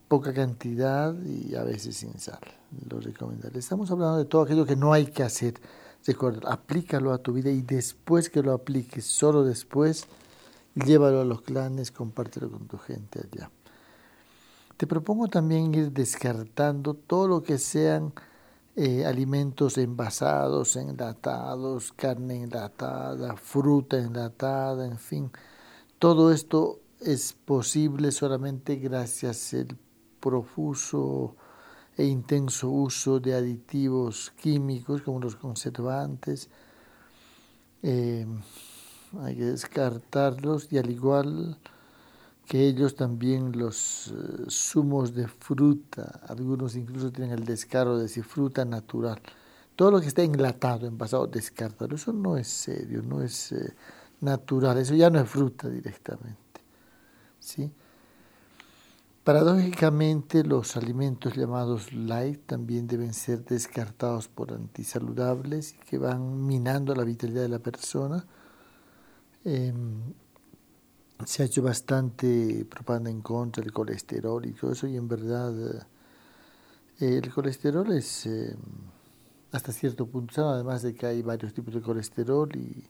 poca 0.07 0.35
cantidad 0.35 1.15
y 1.25 1.55
a 1.55 1.65
veces 1.65 1.97
sin 1.97 2.19
sal 2.19 2.41
lo 2.89 3.01
recomendaría. 3.01 3.59
Estamos 3.59 3.91
hablando 3.91 4.19
de 4.19 4.27
todo 4.27 4.43
aquello 4.43 4.67
que 4.67 4.77
no 4.77 4.93
hay 4.93 5.07
que 5.07 5.23
hacer. 5.23 5.55
Recuerda, 6.07 6.53
aplícalo 6.53 7.15
a 7.15 7.19
tu 7.19 7.33
vida 7.33 7.51
y 7.51 7.63
después 7.63 8.29
que 8.29 8.43
lo 8.43 8.53
apliques, 8.53 9.07
solo 9.07 9.43
después, 9.43 10.07
llévalo 10.75 11.23
a 11.23 11.25
los 11.25 11.41
clanes, 11.41 11.91
compártelo 11.91 12.51
con 12.51 12.67
tu 12.67 12.77
gente 12.77 13.21
allá. 13.21 13.51
Te 14.77 14.87
propongo 14.87 15.29
también 15.29 15.75
ir 15.75 15.93
descartando 15.93 16.93
todo 16.93 17.27
lo 17.27 17.43
que 17.43 17.57
sean 17.57 18.13
eh, 18.77 19.07
alimentos 19.07 19.79
envasados, 19.79 20.77
enlatados, 20.77 21.93
carne 21.93 22.43
enlatada, 22.43 23.37
fruta 23.37 23.99
enlatada, 23.99 24.87
en 24.87 24.99
fin. 24.99 25.31
Todo 25.99 26.33
esto 26.33 26.81
es 27.01 27.33
posible 27.33 28.11
solamente 28.11 28.77
gracias 28.77 29.55
al 29.55 29.79
profuso 30.21 31.37
e 31.97 32.05
intenso 32.05 32.69
uso 32.71 33.21
de 33.21 33.35
aditivos 33.35 34.33
químicos 34.41 35.03
como 35.03 35.21
los 35.21 35.37
conservantes. 35.37 36.49
Eh, 37.83 38.27
hay 39.21 39.37
que 39.37 39.45
descartarlos 39.45 40.73
y 40.73 40.79
al 40.79 40.91
igual 40.91 41.59
que 42.47 42.67
ellos 42.67 42.95
también 42.95 43.53
los 43.53 44.09
eh, 44.09 44.45
zumos 44.51 45.15
de 45.15 45.29
fruta, 45.29 46.21
algunos 46.29 46.77
incluso 46.77 47.11
tienen 47.11 47.39
el 47.39 47.45
descaro 47.45 47.97
de 47.97 48.05
decir 48.05 48.25
fruta 48.25 48.65
natural. 48.65 49.21
Todo 49.77 49.91
lo 49.91 50.01
que 50.01 50.07
está 50.07 50.23
enlatado, 50.23 50.87
envasado, 50.87 51.27
descartarlo. 51.27 51.97
Eso 51.97 52.13
no 52.13 52.37
es 52.37 52.47
serio, 52.49 53.03
no 53.03 53.23
es 53.23 53.53
eh, 53.53 53.75
natural, 54.21 54.79
eso 54.79 54.95
ya 54.95 55.11
no 55.11 55.21
es 55.21 55.29
fruta 55.29 55.69
directamente. 55.69 56.61
¿sí? 57.41 57.73
Paradójicamente, 59.25 60.45
los 60.45 60.77
alimentos 60.77 61.35
llamados 61.35 61.95
light 61.95 62.45
también 62.45 62.87
deben 62.87 63.15
ser 63.15 63.43
descartados 63.43 64.29
por 64.29 64.53
antisaludables 64.53 65.73
y 65.73 65.77
que 65.79 65.97
van 65.97 66.47
minando 66.47 66.95
la 66.95 67.05
vitalidad 67.05 67.41
de 67.41 67.49
la 67.49 67.59
persona. 67.59 68.27
Em, 69.45 70.13
se 71.27 71.43
ha 71.43 71.47
hecho 71.47 71.63
bastante 71.63 72.67
propaganda 72.69 73.11
en 73.11 73.21
contra 73.21 73.63
del 73.63 73.73
colesterol 73.73 74.45
y 74.47 74.53
todo 74.53 74.73
eso, 74.73 74.87
y 74.87 74.97
en 74.97 75.09
verdad 75.09 75.53
eh, 77.01 77.19
el 77.19 77.33
colesterol 77.33 77.93
es 77.93 78.27
em, 78.27 78.57
hasta 79.53 79.73
cierto 79.73 80.07
punto 80.07 80.49
además 80.49 80.83
de 80.83 80.95
que 80.95 81.07
hay 81.07 81.23
varios 81.23 81.55
tipos 81.55 81.75
de 81.75 81.81
colesterol 81.81 82.49
y 82.57 82.85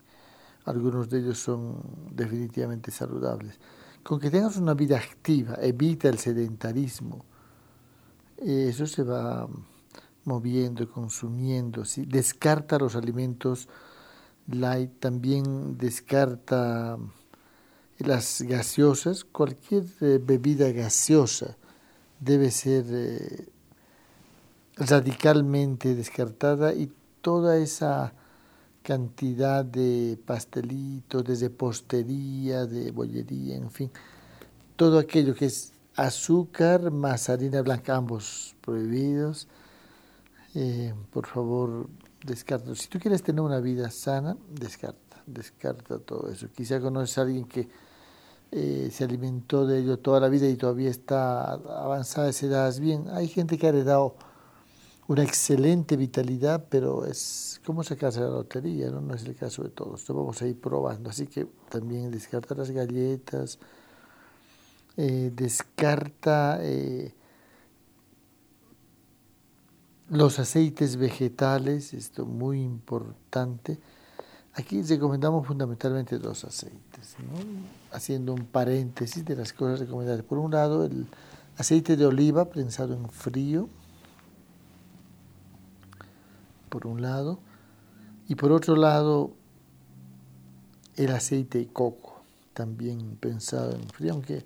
algunos 0.64 1.10
de 1.10 1.18
ellos 1.20 1.38
son 1.38 1.80
definitivamente 2.10 2.90
saludables. 2.90 3.58
Con 4.02 4.20
que 4.20 4.30
tengas 4.30 4.56
una 4.56 4.74
vida 4.74 4.96
activa, 4.96 5.56
evita 5.60 6.08
el 6.08 6.18
sedentarismo, 6.18 7.24
eso 8.38 8.86
se 8.86 9.02
va 9.02 9.48
moviendo, 10.24 10.90
consumiendo, 10.90 11.82
descarta 12.06 12.78
los 12.78 12.96
alimentos 12.96 13.68
light, 14.48 15.00
también 15.00 15.78
descarta 15.78 16.98
las 17.98 18.42
gaseosas, 18.42 19.24
cualquier 19.24 19.84
eh, 20.00 20.20
bebida 20.22 20.70
gaseosa 20.72 21.56
debe 22.20 22.50
ser 22.50 22.84
eh, 22.88 23.48
radicalmente 24.76 25.94
descartada 25.94 26.74
y 26.74 26.92
toda 27.20 27.56
esa 27.56 28.12
cantidad 28.82 29.64
de 29.64 30.18
pastelitos, 30.26 31.24
desde 31.24 31.50
postería, 31.50 32.66
de 32.66 32.90
bollería, 32.90 33.56
en 33.56 33.70
fin, 33.70 33.90
todo 34.76 34.98
aquello 34.98 35.34
que 35.34 35.46
es 35.46 35.72
azúcar 35.96 36.90
más 36.90 37.28
harina 37.28 37.62
blanca, 37.62 37.96
ambos 37.96 38.54
prohibidos. 38.60 39.48
Eh, 40.54 40.94
por 41.10 41.26
favor, 41.26 41.88
descarta. 42.24 42.74
Si 42.74 42.88
tú 42.88 42.98
quieres 42.98 43.22
tener 43.22 43.40
una 43.40 43.60
vida 43.60 43.90
sana, 43.90 44.36
descarta, 44.50 44.98
descarta 45.26 45.98
todo 45.98 46.30
eso. 46.30 46.48
Quizá 46.54 46.80
conoces 46.80 47.18
a 47.18 47.22
alguien 47.22 47.44
que 47.44 47.68
eh, 48.52 48.88
se 48.92 49.04
alimentó 49.04 49.66
de 49.66 49.80
ello 49.80 49.98
toda 49.98 50.20
la 50.20 50.28
vida 50.28 50.48
y 50.48 50.56
todavía 50.56 50.90
está 50.90 51.52
avanzada 51.52 52.28
esa 52.28 52.46
edad. 52.46 52.78
Bien, 52.78 53.06
hay 53.10 53.28
gente 53.28 53.58
que 53.58 53.66
ha 53.66 53.70
heredado 53.70 54.16
una 55.06 55.22
excelente 55.22 55.96
vitalidad, 55.96 56.66
pero 56.70 57.04
es 57.04 57.60
como 57.66 57.82
sacarse 57.82 58.20
la 58.20 58.28
lotería, 58.28 58.90
¿no? 58.90 59.00
no 59.00 59.14
es 59.14 59.24
el 59.24 59.34
caso 59.34 59.62
de 59.62 59.70
todos. 59.70 60.00
Entonces 60.00 60.16
vamos 60.16 60.42
a 60.42 60.46
ir 60.46 60.60
probando. 60.60 61.10
Así 61.10 61.26
que 61.26 61.46
también 61.68 62.10
descarta 62.10 62.54
las 62.54 62.70
galletas, 62.70 63.58
eh, 64.96 65.32
descarta 65.34 66.58
eh, 66.62 67.12
los 70.08 70.38
aceites 70.38 70.96
vegetales, 70.96 71.92
esto 71.92 72.24
muy 72.24 72.62
importante. 72.62 73.78
Aquí 74.56 74.82
recomendamos 74.82 75.44
fundamentalmente 75.46 76.18
dos 76.18 76.44
aceites, 76.44 77.16
haciendo 77.90 78.32
un 78.32 78.44
paréntesis 78.44 79.24
de 79.24 79.34
las 79.34 79.52
cosas 79.52 79.80
recomendadas. 79.80 80.22
Por 80.22 80.38
un 80.38 80.52
lado, 80.52 80.84
el 80.84 81.08
aceite 81.56 81.96
de 81.96 82.06
oliva 82.06 82.44
prensado 82.50 82.94
en 82.94 83.10
frío, 83.10 83.68
por 86.68 86.86
un 86.86 87.02
lado, 87.02 87.40
y 88.28 88.36
por 88.36 88.52
otro 88.52 88.76
lado 88.76 89.32
el 90.94 91.10
aceite 91.10 91.58
de 91.58 91.66
coco, 91.66 92.22
también 92.52 93.16
pensado 93.16 93.72
en 93.72 93.88
frío, 93.88 94.12
aunque 94.12 94.44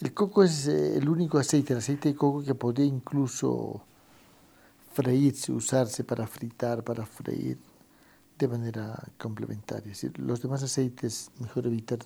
el 0.00 0.14
coco 0.14 0.44
es 0.44 0.68
eh, 0.68 0.96
el 0.96 1.08
único 1.08 1.38
aceite, 1.38 1.72
el 1.72 1.80
aceite 1.80 2.10
de 2.10 2.14
coco 2.14 2.44
que 2.44 2.54
podría 2.54 2.86
incluso 2.86 3.82
freírse, 4.92 5.50
usarse 5.50 6.04
para 6.04 6.28
fritar, 6.28 6.84
para 6.84 7.04
freír 7.04 7.58
de 8.46 8.58
manera 8.58 9.12
complementaria. 9.18 9.92
los 10.16 10.42
demás 10.42 10.62
aceites 10.62 11.30
mejor 11.38 11.66
evitar 11.66 11.98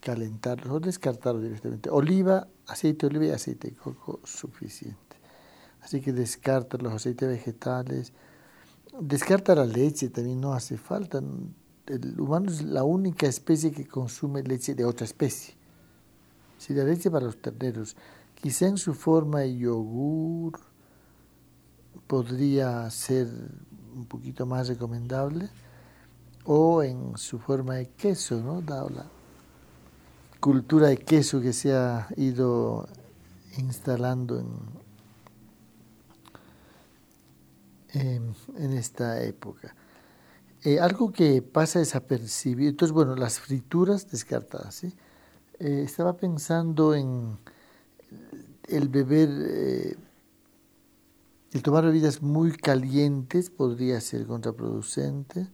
calentarlos 0.00 0.70
o 0.70 0.80
descartarlos 0.80 1.42
directamente. 1.42 1.90
Oliva, 1.90 2.46
aceite 2.66 3.06
de 3.06 3.16
oliva 3.16 3.32
y 3.32 3.34
aceite 3.34 3.68
de 3.68 3.74
coco 3.74 4.20
suficiente. 4.24 5.16
Así 5.80 6.00
que 6.00 6.12
descarta 6.12 6.78
los 6.78 6.92
aceites 6.92 7.28
vegetales, 7.28 8.12
Descarta 9.00 9.56
la 9.56 9.64
leche, 9.64 10.08
también 10.08 10.40
no 10.40 10.52
hace 10.52 10.76
falta. 10.76 11.20
El 11.86 12.20
humano 12.20 12.48
es 12.48 12.62
la 12.62 12.84
única 12.84 13.26
especie 13.26 13.72
que 13.72 13.88
consume 13.88 14.44
leche 14.44 14.76
de 14.76 14.84
otra 14.84 15.04
especie. 15.04 15.54
Si 16.58 16.74
la 16.74 16.84
leche 16.84 17.10
para 17.10 17.26
los 17.26 17.42
terneros, 17.42 17.96
Quizá 18.44 18.66
en 18.66 18.76
su 18.76 18.92
forma 18.92 19.40
de 19.40 19.56
yogur 19.56 20.60
podría 22.06 22.90
ser 22.90 23.26
un 23.94 24.06
poquito 24.06 24.46
más 24.46 24.68
recomendable 24.68 25.48
o 26.44 26.82
en 26.82 27.16
su 27.16 27.38
forma 27.38 27.76
de 27.76 27.88
queso, 27.88 28.40
¿no? 28.42 28.60
Dado 28.60 28.90
la 28.90 29.06
cultura 30.40 30.88
de 30.88 30.98
queso 30.98 31.40
que 31.40 31.52
se 31.52 31.74
ha 31.74 32.06
ido 32.16 32.86
instalando 33.56 34.38
en, 37.94 38.34
en, 38.56 38.72
esta 38.72 39.22
época. 39.22 39.74
Eh, 40.62 40.80
algo 40.80 41.12
que 41.12 41.40
pasa 41.42 41.78
desapercibido, 41.78 42.70
entonces 42.70 42.92
bueno, 42.92 43.14
las 43.16 43.38
frituras 43.38 44.10
descartadas, 44.10 44.74
¿sí? 44.74 44.92
Eh, 45.60 45.82
estaba 45.84 46.16
pensando 46.16 46.94
en 46.94 47.38
el 48.68 48.88
beber, 48.88 49.28
eh, 49.30 49.96
el 51.54 51.62
tomar 51.62 51.84
bebidas 51.84 52.20
muy 52.20 52.50
calientes 52.50 53.48
podría 53.48 54.00
ser 54.00 54.26
contraproducente, 54.26 55.46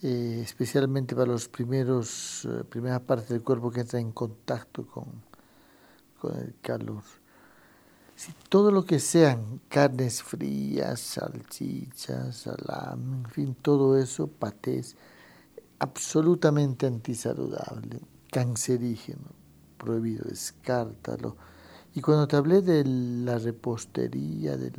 eh, 0.00 0.40
especialmente 0.42 1.14
para 1.14 1.26
los 1.26 1.46
primeros, 1.46 2.46
eh, 2.46 2.64
primeras 2.64 3.00
partes 3.00 3.28
del 3.28 3.42
cuerpo 3.42 3.70
que 3.70 3.80
entra 3.80 4.00
en 4.00 4.12
contacto 4.12 4.86
con, 4.86 5.04
con 6.18 6.34
el 6.38 6.54
calor. 6.62 7.02
Si 8.16 8.32
todo 8.48 8.70
lo 8.70 8.86
que 8.86 8.98
sean 8.98 9.60
carnes 9.68 10.22
frías, 10.22 11.00
salchichas, 11.00 12.36
salami, 12.36 13.24
en 13.24 13.26
fin, 13.26 13.54
todo 13.60 13.98
eso, 13.98 14.28
patés, 14.28 14.96
absolutamente 15.80 16.86
antisaludable, 16.86 18.00
cancerígeno, 18.30 19.28
prohibido, 19.76 20.24
descártalo. 20.30 21.36
Y 21.94 22.00
cuando 22.00 22.26
te 22.26 22.36
hablé 22.36 22.60
de 22.60 22.84
la 22.84 23.38
repostería, 23.38 24.56
del, 24.56 24.74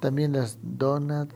también 0.00 0.32
las 0.32 0.58
donuts 0.62 1.34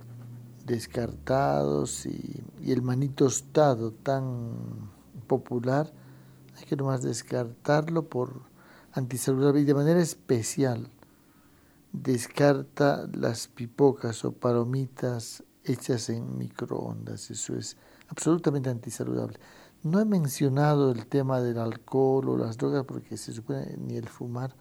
descartados 0.64 2.06
y, 2.06 2.42
y 2.62 2.72
el 2.72 2.82
maní 2.82 3.08
tostado 3.08 3.92
tan 3.92 4.90
popular, 5.26 5.92
hay 6.56 6.64
que 6.64 6.76
nomás 6.76 7.02
descartarlo 7.02 8.08
por 8.08 8.42
antisaludable 8.92 9.60
y 9.60 9.64
de 9.64 9.74
manera 9.74 10.00
especial 10.00 10.88
descarta 11.92 13.08
las 13.12 13.48
pipocas 13.48 14.24
o 14.24 14.32
palomitas 14.32 15.42
hechas 15.64 16.08
en 16.08 16.38
microondas. 16.38 17.30
Eso 17.30 17.56
es 17.56 17.76
absolutamente 18.08 18.70
antisaludable. 18.70 19.38
No 19.82 20.00
he 20.00 20.04
mencionado 20.04 20.90
el 20.90 21.06
tema 21.06 21.40
del 21.40 21.58
alcohol 21.58 22.28
o 22.28 22.36
las 22.36 22.56
drogas 22.56 22.84
porque 22.84 23.16
se 23.16 23.32
supone 23.32 23.76
ni 23.78 23.96
el 23.96 24.08
fumar. 24.08 24.54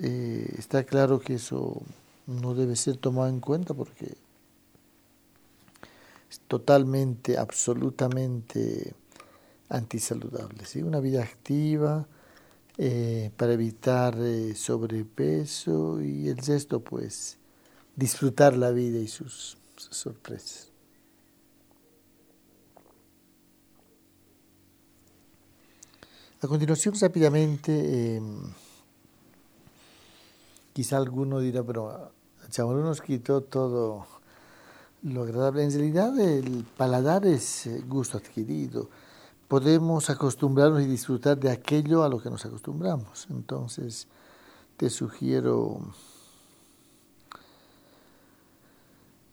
Eh, 0.00 0.54
está 0.58 0.84
claro 0.84 1.20
que 1.20 1.34
eso 1.34 1.82
no 2.26 2.54
debe 2.54 2.76
ser 2.76 2.96
tomado 2.96 3.28
en 3.28 3.40
cuenta 3.40 3.74
porque 3.74 4.16
es 6.30 6.40
totalmente, 6.48 7.36
absolutamente 7.36 8.94
antisaludable. 9.68 10.64
¿sí? 10.64 10.82
Una 10.82 11.00
vida 11.00 11.22
activa, 11.22 12.06
eh, 12.78 13.30
para 13.36 13.52
evitar 13.52 14.16
eh, 14.18 14.54
sobrepeso 14.54 16.00
y 16.00 16.28
el 16.28 16.38
resto 16.38 16.80
pues 16.80 17.36
disfrutar 17.94 18.56
la 18.56 18.70
vida 18.70 18.98
y 18.98 19.08
sus, 19.08 19.58
sus 19.76 19.94
sorpresas. 19.94 20.70
A 26.40 26.48
continuación 26.48 26.94
rápidamente, 26.98 27.72
eh, 28.16 28.22
quizá 30.72 30.96
alguno 30.96 31.40
dirá, 31.40 31.62
pero 31.62 32.12
Chamorro 32.50 32.82
nos 32.82 33.00
quitó 33.00 33.42
todo 33.42 34.06
lo 35.02 35.22
agradable. 35.22 35.64
En 35.64 35.72
realidad 35.72 36.18
el 36.18 36.64
paladar 36.76 37.26
es 37.26 37.66
eh, 37.66 37.82
gusto 37.86 38.18
adquirido 38.18 38.88
podemos 39.52 40.08
acostumbrarnos 40.08 40.80
y 40.80 40.86
disfrutar 40.86 41.38
de 41.38 41.50
aquello 41.50 42.02
a 42.02 42.08
lo 42.08 42.22
que 42.22 42.30
nos 42.30 42.42
acostumbramos. 42.46 43.26
Entonces, 43.28 44.08
te 44.78 44.88
sugiero, 44.88 45.78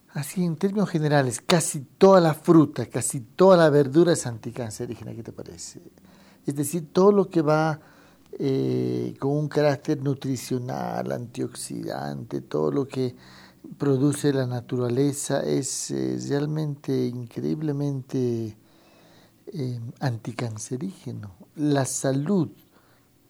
así 0.09 0.43
en 0.43 0.57
términos 0.57 0.89
generales, 0.89 1.39
casi 1.39 1.79
toda 1.97 2.19
la 2.19 2.33
fruta, 2.33 2.87
casi 2.87 3.21
toda 3.21 3.55
la 3.55 3.69
verdura 3.69 4.11
es 4.11 4.27
anticancerígena, 4.27 5.13
¿qué 5.13 5.23
te 5.23 5.31
parece? 5.31 5.81
Es 6.45 6.53
decir, 6.53 6.91
todo 6.91 7.13
lo 7.13 7.29
que 7.29 7.41
va 7.41 7.79
eh, 8.31 9.15
con 9.19 9.31
un 9.31 9.47
carácter 9.47 10.01
nutricional, 10.01 11.11
antioxidante, 11.11 12.41
todo 12.41 12.71
lo 12.71 12.87
que 12.87 13.15
produce 13.77 14.31
la 14.33 14.45
naturaleza 14.45 15.41
es 15.41 15.91
eh, 15.91 16.17
realmente 16.29 17.07
increíblemente 17.07 18.55
eh, 19.47 19.79
anticancerígeno. 19.99 21.31
La 21.55 21.85
salud 21.85 22.49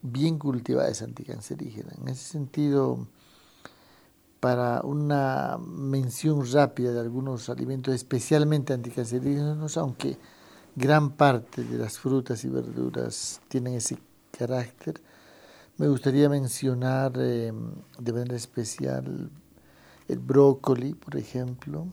bien 0.02 0.38
cultivada 0.38 0.88
es 0.88 1.02
anticancerígena. 1.02 1.92
En 2.00 2.08
ese 2.08 2.24
sentido, 2.24 3.06
para 4.38 4.82
una 4.82 5.58
mención 5.58 6.50
rápida 6.50 6.92
de 6.92 7.00
algunos 7.00 7.48
alimentos 7.48 7.94
especialmente 7.94 8.72
anticancerígenos, 8.72 9.76
aunque 9.76 10.18
gran 10.76 11.10
parte 11.10 11.64
de 11.64 11.78
las 11.78 11.98
frutas 11.98 12.44
y 12.44 12.48
verduras 12.48 13.40
tienen 13.48 13.74
ese 13.74 13.98
carácter, 14.40 15.02
me 15.76 15.86
gustaría 15.88 16.30
mencionar 16.30 17.12
eh, 17.18 17.52
de 17.98 18.12
manera 18.12 18.36
especial 18.36 19.30
el 20.08 20.18
brócoli, 20.18 20.94
por 20.94 21.16
ejemplo. 21.16 21.86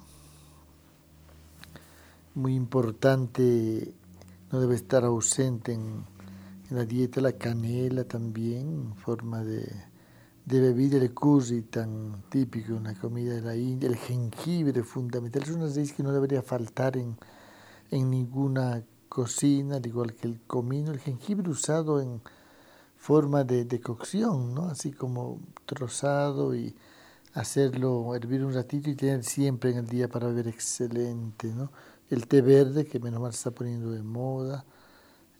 Muy 2.36 2.56
importante 2.56 3.94
no 4.50 4.62
debe 4.62 4.76
estar 4.76 5.04
ausente 5.04 5.74
en, 5.74 6.06
la 6.70 6.86
dieta 6.86 7.22
la 7.22 7.34
canela 7.34 8.04
también, 8.06 8.66
en 8.68 8.96
forma 8.96 9.44
de, 9.44 9.70
bebida, 10.46 10.98
el 10.98 11.14
curry 11.14 11.64
tan 11.64 12.24
típico 12.30 12.76
en 12.76 12.84
la 12.84 12.94
comida 12.94 13.34
de 13.34 13.42
la 13.42 13.56
India, 13.56 13.90
el 13.90 13.98
jengibre 13.98 14.84
fundamental, 14.84 15.44
es 15.44 15.50
una 15.52 15.68
raíz 15.68 15.94
que 15.94 16.04
no 16.04 16.12
debería 16.12 16.42
faltar 16.42 16.98
en, 16.98 17.18
en 17.92 18.10
ninguna 18.10 18.84
cocina, 19.08 19.78
al 19.78 19.86
igual 19.86 20.14
que 20.14 20.28
el 20.28 20.42
comino, 20.42 20.92
el 20.92 21.00
jengibre 21.00 21.50
usado 21.50 22.02
en 22.02 22.22
forma 22.98 23.44
de, 23.44 23.66
de 23.66 23.80
cocción, 23.80 24.54
¿no? 24.54 24.66
así 24.66 24.92
como 24.92 25.40
trozado 25.66 26.56
y 26.56 26.76
hacerlo 27.34 28.16
hervir 28.16 28.44
un 28.44 28.54
ratito 28.54 28.90
y 28.90 28.96
tener 28.96 29.24
siempre 29.24 29.72
en 29.72 29.78
el 29.78 29.88
día 29.88 30.08
para 30.08 30.28
beber 30.28 30.48
excelente, 30.48 31.48
¿no? 31.54 31.72
el 32.10 32.28
té 32.28 32.42
verde, 32.42 32.86
que 32.86 33.00
menos 33.00 33.22
mal 33.22 33.32
se 33.34 33.38
está 33.38 33.52
poniendo 33.52 33.92
de 33.92 34.02
moda, 34.02 34.66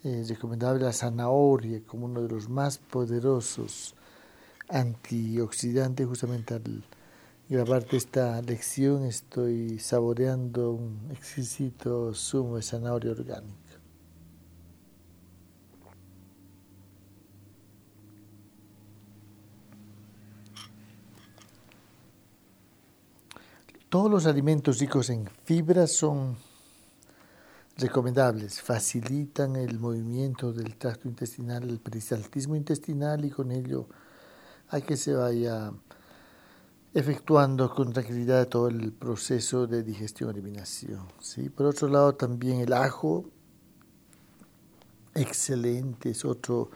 es 0.04 0.30
recomendable 0.30 0.84
la 0.84 0.94
zanahoria 0.94 1.82
como 1.86 2.06
uno 2.06 2.22
de 2.22 2.30
los 2.30 2.50
más 2.50 2.78
poderosos 2.78 3.96
antioxidantes. 4.70 6.08
Justamente 6.08 6.54
al 6.54 6.84
grabarte 7.50 7.98
esta 7.98 8.42
lección 8.42 9.06
estoy 9.06 9.80
saboreando 9.80 10.72
un 10.72 11.10
exquisito 11.12 12.14
zumo 12.14 12.58
de 12.58 12.62
zanahoria 12.62 13.12
orgánica. 13.12 13.67
Todos 23.90 24.12
los 24.12 24.26
alimentos 24.26 24.80
ricos 24.80 25.10
en 25.10 25.30
fibra 25.46 25.88
son 25.88 26.36
recomendables, 27.78 28.62
facilitan 28.62 29.56
el 29.56 29.80
movimiento 29.80 30.52
del 30.52 30.76
tracto 30.76 31.08
intestinal, 31.08 31.64
el 31.64 31.80
peristaltismo 31.80 32.58
intestinal 32.58 33.24
y 33.24 33.30
con 33.30 33.50
ello 33.50 33.88
hay 34.68 34.82
que 34.82 34.98
se 34.98 35.14
vaya 35.14 35.72
efectuando 36.94 37.74
con 37.74 37.94
tranquilidad 37.94 38.50
todo 38.50 38.68
el 38.68 38.92
proceso 38.92 39.68
de 39.68 39.84
digestión 39.84 40.32
y 40.32 40.34
eliminación. 40.34 41.08
¿sí? 41.22 41.48
Por 41.48 41.68
otro 41.68 41.88
lado, 41.88 42.14
también 42.14 42.60
el 42.60 42.74
ajo, 42.74 43.24
excelente, 45.16 46.10
es 46.10 46.26
otro 46.26 46.72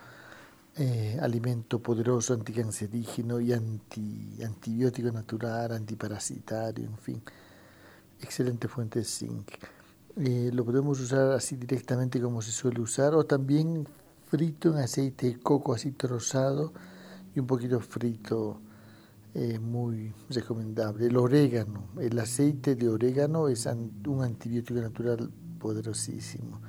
eh, 0.77 1.17
alimento 1.21 1.79
poderoso, 1.79 2.33
anticancerígeno 2.33 3.41
y 3.41 3.53
anti, 3.53 4.41
antibiótico 4.43 5.11
natural, 5.11 5.73
antiparasitario, 5.73 6.85
en 6.85 6.97
fin, 6.97 7.21
excelente 8.21 8.67
fuente 8.67 8.99
de 8.99 9.05
zinc. 9.05 9.51
Eh, 10.17 10.49
lo 10.53 10.65
podemos 10.65 10.99
usar 10.99 11.31
así 11.31 11.55
directamente 11.55 12.21
como 12.21 12.41
se 12.41 12.51
suele 12.51 12.81
usar 12.81 13.13
o 13.15 13.25
también 13.25 13.87
frito 14.27 14.69
en 14.73 14.79
aceite 14.79 15.27
de 15.27 15.39
coco 15.39 15.73
así 15.73 15.91
trozado 15.91 16.73
y 17.35 17.39
un 17.39 17.47
poquito 17.47 17.79
frito 17.79 18.59
eh, 19.33 19.59
muy 19.59 20.13
recomendable. 20.29 21.07
El 21.07 21.17
orégano, 21.17 21.89
el 21.99 22.17
aceite 22.19 22.75
de 22.75 22.89
orégano 22.89 23.47
es 23.47 23.65
un 23.65 24.23
antibiótico 24.23 24.79
natural 24.79 25.29
poderosísimo. 25.59 26.59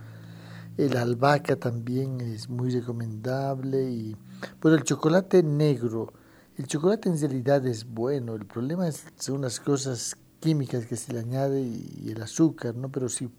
El 0.77 0.97
albahaca 0.97 1.57
también 1.57 2.21
es 2.21 2.49
muy 2.49 2.71
recomendable. 2.71 3.91
Y, 3.91 4.17
bueno, 4.61 4.79
el 4.79 4.85
chocolate 4.85 5.43
negro. 5.43 6.13
El 6.57 6.67
chocolate 6.67 7.09
en 7.09 7.21
realidad 7.21 7.67
es 7.67 7.85
bueno. 7.85 8.35
El 8.35 8.47
problema 8.47 8.89
es, 8.89 9.05
son 9.19 9.43
las 9.43 9.61
cosas 9.61 10.17
químicas 10.41 10.87
que 10.87 10.97
se 10.97 11.13
le 11.13 11.21
añade 11.21 11.63
y, 11.63 12.11
el 12.11 12.23
azúcar, 12.23 12.75
¿no? 12.75 12.91
Pero 12.91 13.09
si, 13.09 13.31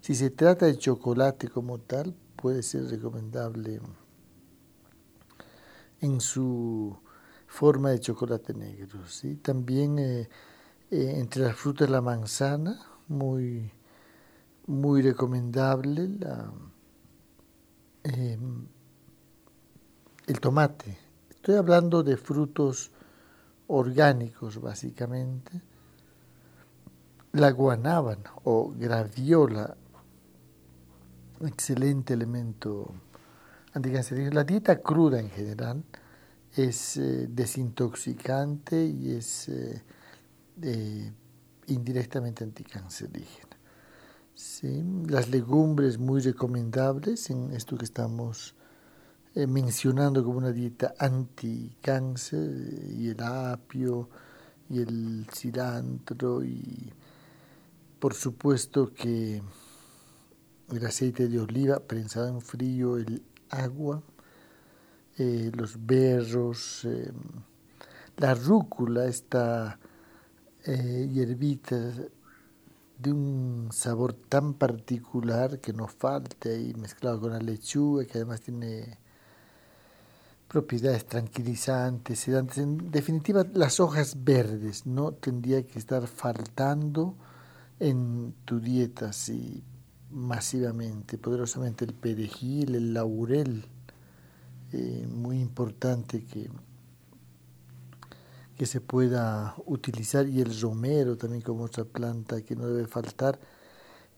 si 0.00 0.14
se 0.14 0.30
trata 0.30 0.66
de 0.66 0.76
chocolate 0.76 1.48
como 1.48 1.78
tal, 1.78 2.14
puede 2.36 2.62
ser 2.62 2.86
recomendable 2.88 3.80
en 6.00 6.20
su 6.20 6.96
forma 7.46 7.90
de 7.90 8.00
chocolate 8.00 8.54
negro. 8.54 9.06
¿sí? 9.06 9.36
También 9.36 9.98
eh, 9.98 10.28
eh, 10.90 11.14
entre 11.16 11.42
las 11.42 11.56
frutas 11.56 11.88
la 11.88 12.00
manzana, 12.00 12.78
muy, 13.08 13.72
muy 14.66 15.02
recomendable. 15.02 16.08
La, 16.18 16.50
em, 18.04 18.66
el 20.26 20.40
tomate. 20.40 20.98
Estoy 21.30 21.56
hablando 21.56 22.02
de 22.02 22.16
frutos 22.16 22.90
orgánicos, 23.68 24.60
básicamente. 24.60 25.62
La 27.32 27.50
guanábana 27.50 28.32
o 28.44 28.72
graviola, 28.76 29.76
excelente 31.42 32.14
elemento 32.14 32.92
anticancerígeno. 33.74 34.34
La 34.34 34.44
dieta 34.44 34.80
cruda 34.80 35.20
en 35.20 35.30
general 35.30 35.84
es 36.56 36.96
eh, 36.96 37.26
desintoxicante 37.28 38.84
y 38.84 39.12
es 39.12 39.48
eh, 39.48 39.82
eh, 40.62 41.12
indirectamente 41.66 42.42
anticancerígena. 42.44 43.45
¿Sí? 44.36 44.84
Las 45.08 45.30
legumbres 45.30 45.98
muy 45.98 46.20
recomendables 46.20 47.30
en 47.30 47.52
esto 47.52 47.78
que 47.78 47.86
estamos 47.86 48.54
mencionando 49.34 50.22
como 50.22 50.36
una 50.36 50.52
dieta 50.52 50.94
anticáncer 50.98 52.50
y 52.96 53.08
el 53.08 53.22
apio 53.22 54.10
y 54.68 54.80
el 54.82 55.26
cilantro 55.32 56.44
y 56.44 56.92
por 57.98 58.12
supuesto 58.12 58.92
que 58.92 59.40
el 60.70 60.84
aceite 60.84 61.28
de 61.28 61.40
oliva 61.40 61.80
prensado 61.80 62.28
en 62.28 62.42
frío, 62.42 62.98
el 62.98 63.22
agua, 63.48 64.02
eh, 65.16 65.50
los 65.54 65.86
berros, 65.86 66.84
eh, 66.84 67.10
la 68.18 68.34
rúcula, 68.34 69.06
esta 69.06 69.78
eh, 70.66 71.08
hierbita 71.10 71.94
de 72.98 73.12
un 73.12 73.68
sabor 73.72 74.12
tan 74.14 74.54
particular 74.54 75.60
que 75.60 75.72
no 75.72 75.86
falta 75.86 76.48
ahí 76.48 76.74
mezclado 76.74 77.20
con 77.20 77.32
la 77.32 77.38
lechuga, 77.38 78.04
que 78.04 78.18
además 78.18 78.40
tiene 78.40 78.98
propiedades 80.48 81.06
tranquilizantes, 81.06 82.20
sedantes. 82.20 82.58
En 82.58 82.90
definitiva, 82.90 83.44
las 83.52 83.80
hojas 83.80 84.24
verdes 84.24 84.86
no 84.86 85.12
tendría 85.12 85.66
que 85.66 85.78
estar 85.78 86.06
faltando 86.06 87.16
en 87.80 88.34
tu 88.44 88.60
dieta 88.60 89.10
así 89.10 89.62
masivamente, 90.10 91.18
poderosamente 91.18 91.84
el 91.84 91.92
perejil, 91.92 92.74
el 92.74 92.94
laurel, 92.94 93.66
eh, 94.72 95.06
muy 95.10 95.40
importante 95.40 96.24
que, 96.24 96.48
que 98.56 98.66
se 98.66 98.80
pueda 98.80 99.54
utilizar 99.66 100.28
y 100.28 100.40
el 100.40 100.58
romero 100.60 101.16
también 101.16 101.42
como 101.42 101.64
otra 101.64 101.84
planta 101.84 102.42
que 102.42 102.56
no 102.56 102.66
debe 102.66 102.86
faltar 102.86 103.38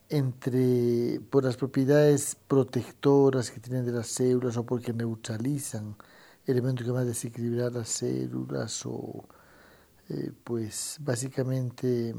entre 0.09 1.21
por 1.31 1.45
las 1.45 1.57
propiedades 1.57 2.37
protectoras 2.47 3.51
que 3.51 3.61
tienen 3.61 3.85
de 3.85 3.93
las 3.93 4.09
células 4.09 4.57
o 4.57 4.65
porque 4.65 4.93
neutralizan 4.93 5.97
elementos 6.47 6.87
que 6.87 6.93
van 6.93 7.03
a 7.03 7.07
desequilibrar 7.07 7.73
las 7.73 7.89
células 7.89 8.87
o 8.87 9.25
eh, 10.09 10.33
pues 10.45 10.97
básicamente 11.01 12.15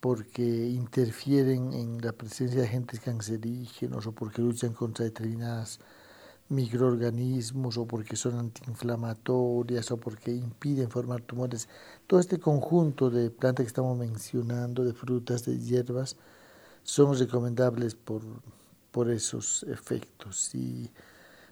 porque 0.00 0.42
interfieren 0.42 1.72
en 1.72 2.00
la 2.00 2.12
presencia 2.12 2.60
de 2.60 2.66
agentes 2.66 2.98
cancerígenos 3.00 4.06
o 4.06 4.12
porque 4.12 4.42
luchan 4.42 4.72
contra 4.72 5.04
determinadas 5.04 5.78
microorganismos 6.52 7.78
o 7.78 7.86
porque 7.86 8.16
son 8.16 8.38
antiinflamatorias 8.38 9.90
o 9.90 9.96
porque 9.96 10.30
impiden 10.30 10.90
formar 10.90 11.22
tumores. 11.22 11.68
Todo 12.06 12.20
este 12.20 12.38
conjunto 12.38 13.10
de 13.10 13.30
plantas 13.30 13.64
que 13.64 13.68
estamos 13.68 13.98
mencionando, 13.98 14.84
de 14.84 14.92
frutas, 14.92 15.44
de 15.44 15.58
hierbas, 15.58 16.16
son 16.82 17.18
recomendables 17.18 17.94
por, 17.94 18.22
por 18.90 19.10
esos 19.10 19.64
efectos. 19.64 20.54
Y 20.54 20.90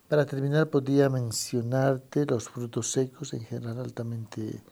para 0.08 0.26
terminar, 0.26 0.68
podría 0.70 1.08
mencionarte 1.08 2.26
los 2.26 2.48
frutos 2.48 2.90
secos 2.92 3.32
en 3.32 3.40
general 3.44 3.78
altamente 3.78 4.62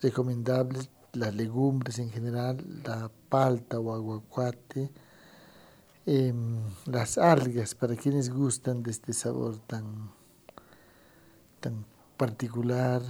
recomendables 0.00 0.88
las 1.14 1.34
legumbres 1.34 1.98
en 1.98 2.10
general, 2.10 2.58
la 2.84 3.10
palta 3.28 3.78
o 3.78 3.94
aguacate, 3.94 4.90
em, 6.06 6.60
las 6.86 7.18
algas, 7.18 7.74
para 7.74 7.96
quienes 7.96 8.30
gustan 8.30 8.82
de 8.82 8.90
este 8.90 9.12
sabor 9.12 9.58
tan, 9.66 10.10
tan 11.60 11.84
particular. 12.16 13.02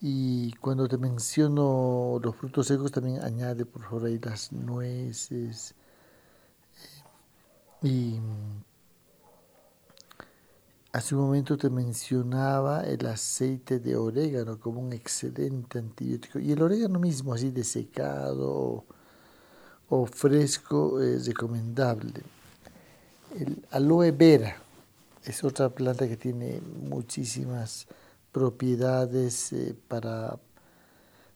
Y 0.00 0.52
cuando 0.56 0.88
te 0.88 0.98
menciono 0.98 2.18
los 2.22 2.36
frutos 2.36 2.66
secos, 2.66 2.92
también 2.92 3.22
añade 3.22 3.64
por 3.66 3.82
favor 3.82 4.06
ahí 4.06 4.18
las 4.18 4.52
nueces. 4.52 5.74
y 7.82 8.20
Hace 10.94 11.16
un 11.16 11.22
momento 11.22 11.56
te 11.58 11.70
mencionaba 11.70 12.82
el 12.84 13.04
aceite 13.06 13.80
de 13.80 13.96
orégano 13.96 14.60
como 14.60 14.80
un 14.80 14.92
excelente 14.92 15.80
antibiótico. 15.80 16.38
Y 16.38 16.52
el 16.52 16.62
orégano 16.62 17.00
mismo, 17.00 17.34
así 17.34 17.50
de 17.50 17.64
secado 17.64 18.84
o 19.96 20.06
fresco, 20.06 21.00
es 21.00 21.26
recomendable. 21.26 22.22
El 23.38 23.64
aloe 23.70 24.10
vera 24.10 24.56
es 25.24 25.44
otra 25.44 25.68
planta 25.68 26.08
que 26.08 26.16
tiene 26.16 26.60
muchísimas 26.60 27.86
propiedades 28.32 29.52
eh, 29.52 29.76
para 29.86 30.36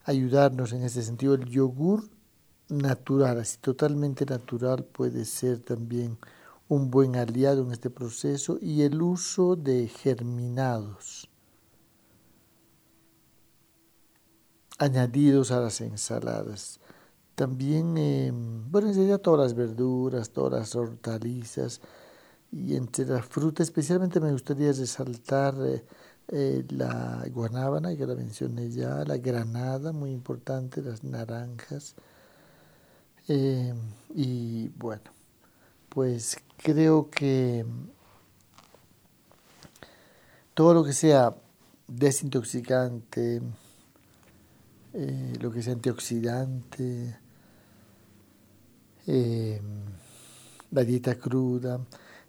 ayudarnos 0.05 0.73
en 0.73 0.83
ese 0.83 1.05
sentido. 1.05 1.35
El 1.35 1.45
yogur 1.45 2.03
natural, 2.69 3.39
así 3.39 3.59
totalmente 3.59 4.27
natural, 4.27 4.83
puede 4.85 5.25
ser 5.25 5.61
también 5.61 6.19
un 6.69 6.91
buen 6.91 7.15
aliado 7.15 7.63
en 7.63 7.71
este 7.71 7.91
proceso 7.91 8.59
y 8.61 8.83
el 8.83 9.01
uso 9.01 9.55
de 9.55 9.87
germinados 9.87 11.29
añadidos 14.79 15.53
a 15.53 15.61
las 15.61 15.81
ensaladas. 15.81 16.81
También, 17.39 17.97
eh, 17.97 18.33
bueno, 18.35 18.91
en 18.91 19.19
todas 19.21 19.39
las 19.39 19.55
verduras, 19.55 20.31
todas 20.31 20.59
las 20.59 20.75
hortalizas 20.75 21.81
y 22.51 22.75
entre 22.75 23.05
las 23.07 23.27
frutas, 23.27 23.69
especialmente 23.69 24.19
me 24.19 24.33
gustaría 24.33 24.73
resaltar 24.73 25.55
eh, 25.65 25.85
eh, 26.33 26.65
la 26.71 27.25
guanábana, 27.31 27.97
que 27.97 28.09
la 28.09 28.17
mencioné 28.17 28.71
ya, 28.71 29.05
la 29.05 29.19
granada, 29.19 29.93
muy 29.93 30.11
importante, 30.11 30.83
las 30.83 31.05
naranjas. 31.05 31.95
y 33.29 34.69
bueno, 34.71 35.13
pues 35.91 36.39
creo 36.57 37.09
que 37.09 37.65
todo 40.55 40.75
lo 40.75 40.83
que 40.83 40.93
sea 40.93 41.37
desintoxicante, 41.87 43.41
eh, 44.95 45.35
lo 45.41 45.53
que 45.53 45.63
sea 45.63 45.75
antioxidante, 45.75 47.17
eh, 49.09 49.61
la 50.71 50.85
dieta 50.85 51.15
cruda, 51.17 51.81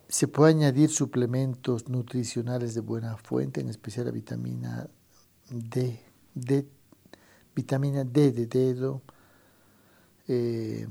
se 0.08 0.28
puede 0.28 0.54
añadir 0.54 0.90
suplementos 0.90 1.90
nutricionales 1.90 2.74
de 2.74 2.82
buena 2.82 3.18
fuente, 3.18 3.62
en 3.62 3.70
especial 3.70 4.06
la 4.06 4.12
vitamina 4.12 4.88
D, 5.52 6.00
vitamina 7.54 8.04
D 8.04 8.32
de 8.32 8.48
dedo. 8.48 9.02
Eh, 10.28 10.88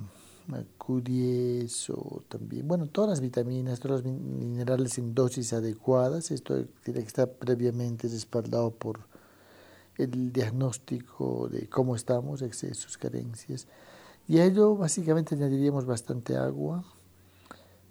Q10 0.79 1.90
o 1.94 2.22
también, 2.29 2.66
bueno, 2.66 2.87
todas 2.87 3.11
las 3.11 3.20
vitaminas, 3.20 3.81
todos 3.81 4.03
los 4.03 4.12
minerales 4.12 4.98
en 4.98 5.14
dosis 5.14 5.53
adecuadas. 5.53 6.31
Esto 6.31 6.64
tiene 6.83 7.01
que 7.01 7.07
estar 7.07 7.31
previamente 7.31 8.09
respaldado 8.09 8.70
por 8.70 9.01
el 9.96 10.33
diagnóstico 10.33 11.48
de 11.48 11.68
cómo 11.68 11.96
estamos, 11.96 12.40
excesos, 12.42 12.96
carencias. 12.96 13.66
Y 14.29 14.38
a 14.38 14.45
ello 14.45 14.77
básicamente 14.77 15.35
añadiríamos 15.35 15.87
bastante 15.87 16.37
agua, 16.37 16.85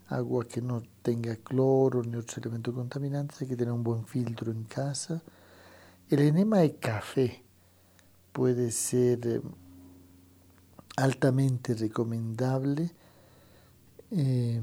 agua 0.08 0.46
que 0.46 0.62
no 0.62 0.84
tenga 1.02 1.36
cloro 1.38 2.04
ni 2.04 2.16
otros 2.16 2.38
elementos 2.38 2.76
contaminantes, 2.76 3.42
hay 3.42 3.48
que 3.48 3.56
tener 3.56 3.74
un 3.74 3.84
buen 3.84 4.06
filtro 4.06 4.52
en 4.52 4.64
casa. 4.66 5.24
El 6.12 6.20
enema 6.20 6.60
de 6.60 6.76
café 6.76 7.44
puede 8.32 8.70
ser 8.70 9.26
eh, 9.26 9.42
altamente 10.96 11.74
recomendable. 11.74 12.92
Em, 14.12 14.62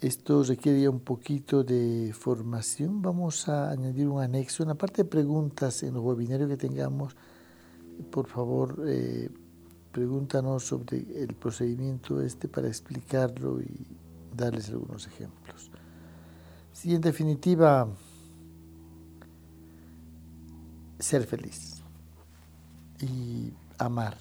esto 0.00 0.44
requiere 0.44 0.88
un 0.88 1.00
poquito 1.00 1.64
de 1.64 2.14
formación. 2.16 3.02
Vamos 3.02 3.48
a 3.48 3.70
añadir 3.70 4.06
un 4.06 4.22
anexo. 4.22 4.62
En 4.62 4.68
la 4.68 4.74
parte 4.76 5.02
de 5.02 5.08
preguntas 5.08 5.82
en 5.82 5.94
los 5.94 6.04
webinarios 6.04 6.48
que 6.48 6.56
tengamos, 6.56 7.16
por 8.12 8.28
favor, 8.28 8.84
eh, 8.86 9.28
pregúntanos 9.94 10.64
sobre 10.64 11.06
el 11.22 11.34
procedimiento 11.34 12.20
este 12.20 12.48
para 12.48 12.66
explicarlo 12.66 13.60
y 13.60 13.86
darles 14.36 14.68
algunos 14.70 15.06
ejemplos. 15.06 15.70
Si 16.72 16.92
en 16.92 17.00
definitiva, 17.00 17.86
ser 20.98 21.24
feliz 21.24 21.80
y 23.00 23.52
amar, 23.78 24.16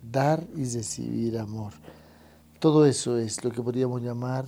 dar 0.00 0.46
y 0.54 0.62
recibir 0.62 1.38
amor. 1.38 1.72
Todo 2.60 2.86
eso 2.86 3.18
es 3.18 3.42
lo 3.42 3.50
que 3.50 3.62
podríamos 3.62 4.00
llamar 4.00 4.46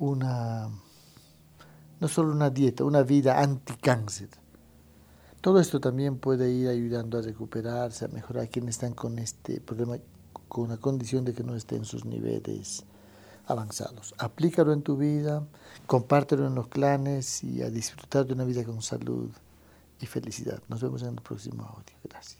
una, 0.00 0.68
no 2.00 2.08
solo 2.08 2.32
una 2.32 2.50
dieta, 2.50 2.82
una 2.82 3.04
vida 3.04 3.40
anti-cáncer. 3.40 4.30
Todo 5.40 5.58
esto 5.58 5.80
también 5.80 6.18
puede 6.18 6.50
ir 6.50 6.68
ayudando 6.68 7.18
a 7.18 7.22
recuperarse, 7.22 8.04
a 8.04 8.08
mejorar 8.08 8.44
a 8.44 8.46
quienes 8.46 8.74
están 8.74 8.92
con 8.92 9.18
este 9.18 9.60
problema, 9.60 9.96
con 10.48 10.68
la 10.68 10.76
condición 10.76 11.24
de 11.24 11.32
que 11.32 11.42
no 11.42 11.54
estén 11.54 11.78
en 11.78 11.84
sus 11.86 12.04
niveles 12.04 12.84
avanzados. 13.46 14.14
Aplícalo 14.18 14.72
en 14.72 14.82
tu 14.82 14.98
vida, 14.98 15.42
compártelo 15.86 16.46
en 16.46 16.54
los 16.54 16.68
clanes 16.68 17.42
y 17.42 17.62
a 17.62 17.70
disfrutar 17.70 18.26
de 18.26 18.34
una 18.34 18.44
vida 18.44 18.64
con 18.64 18.82
salud 18.82 19.30
y 19.98 20.06
felicidad. 20.06 20.62
Nos 20.68 20.82
vemos 20.82 21.02
en 21.02 21.14
el 21.14 21.22
próximo 21.22 21.62
audio. 21.64 21.96
Gracias. 22.04 22.39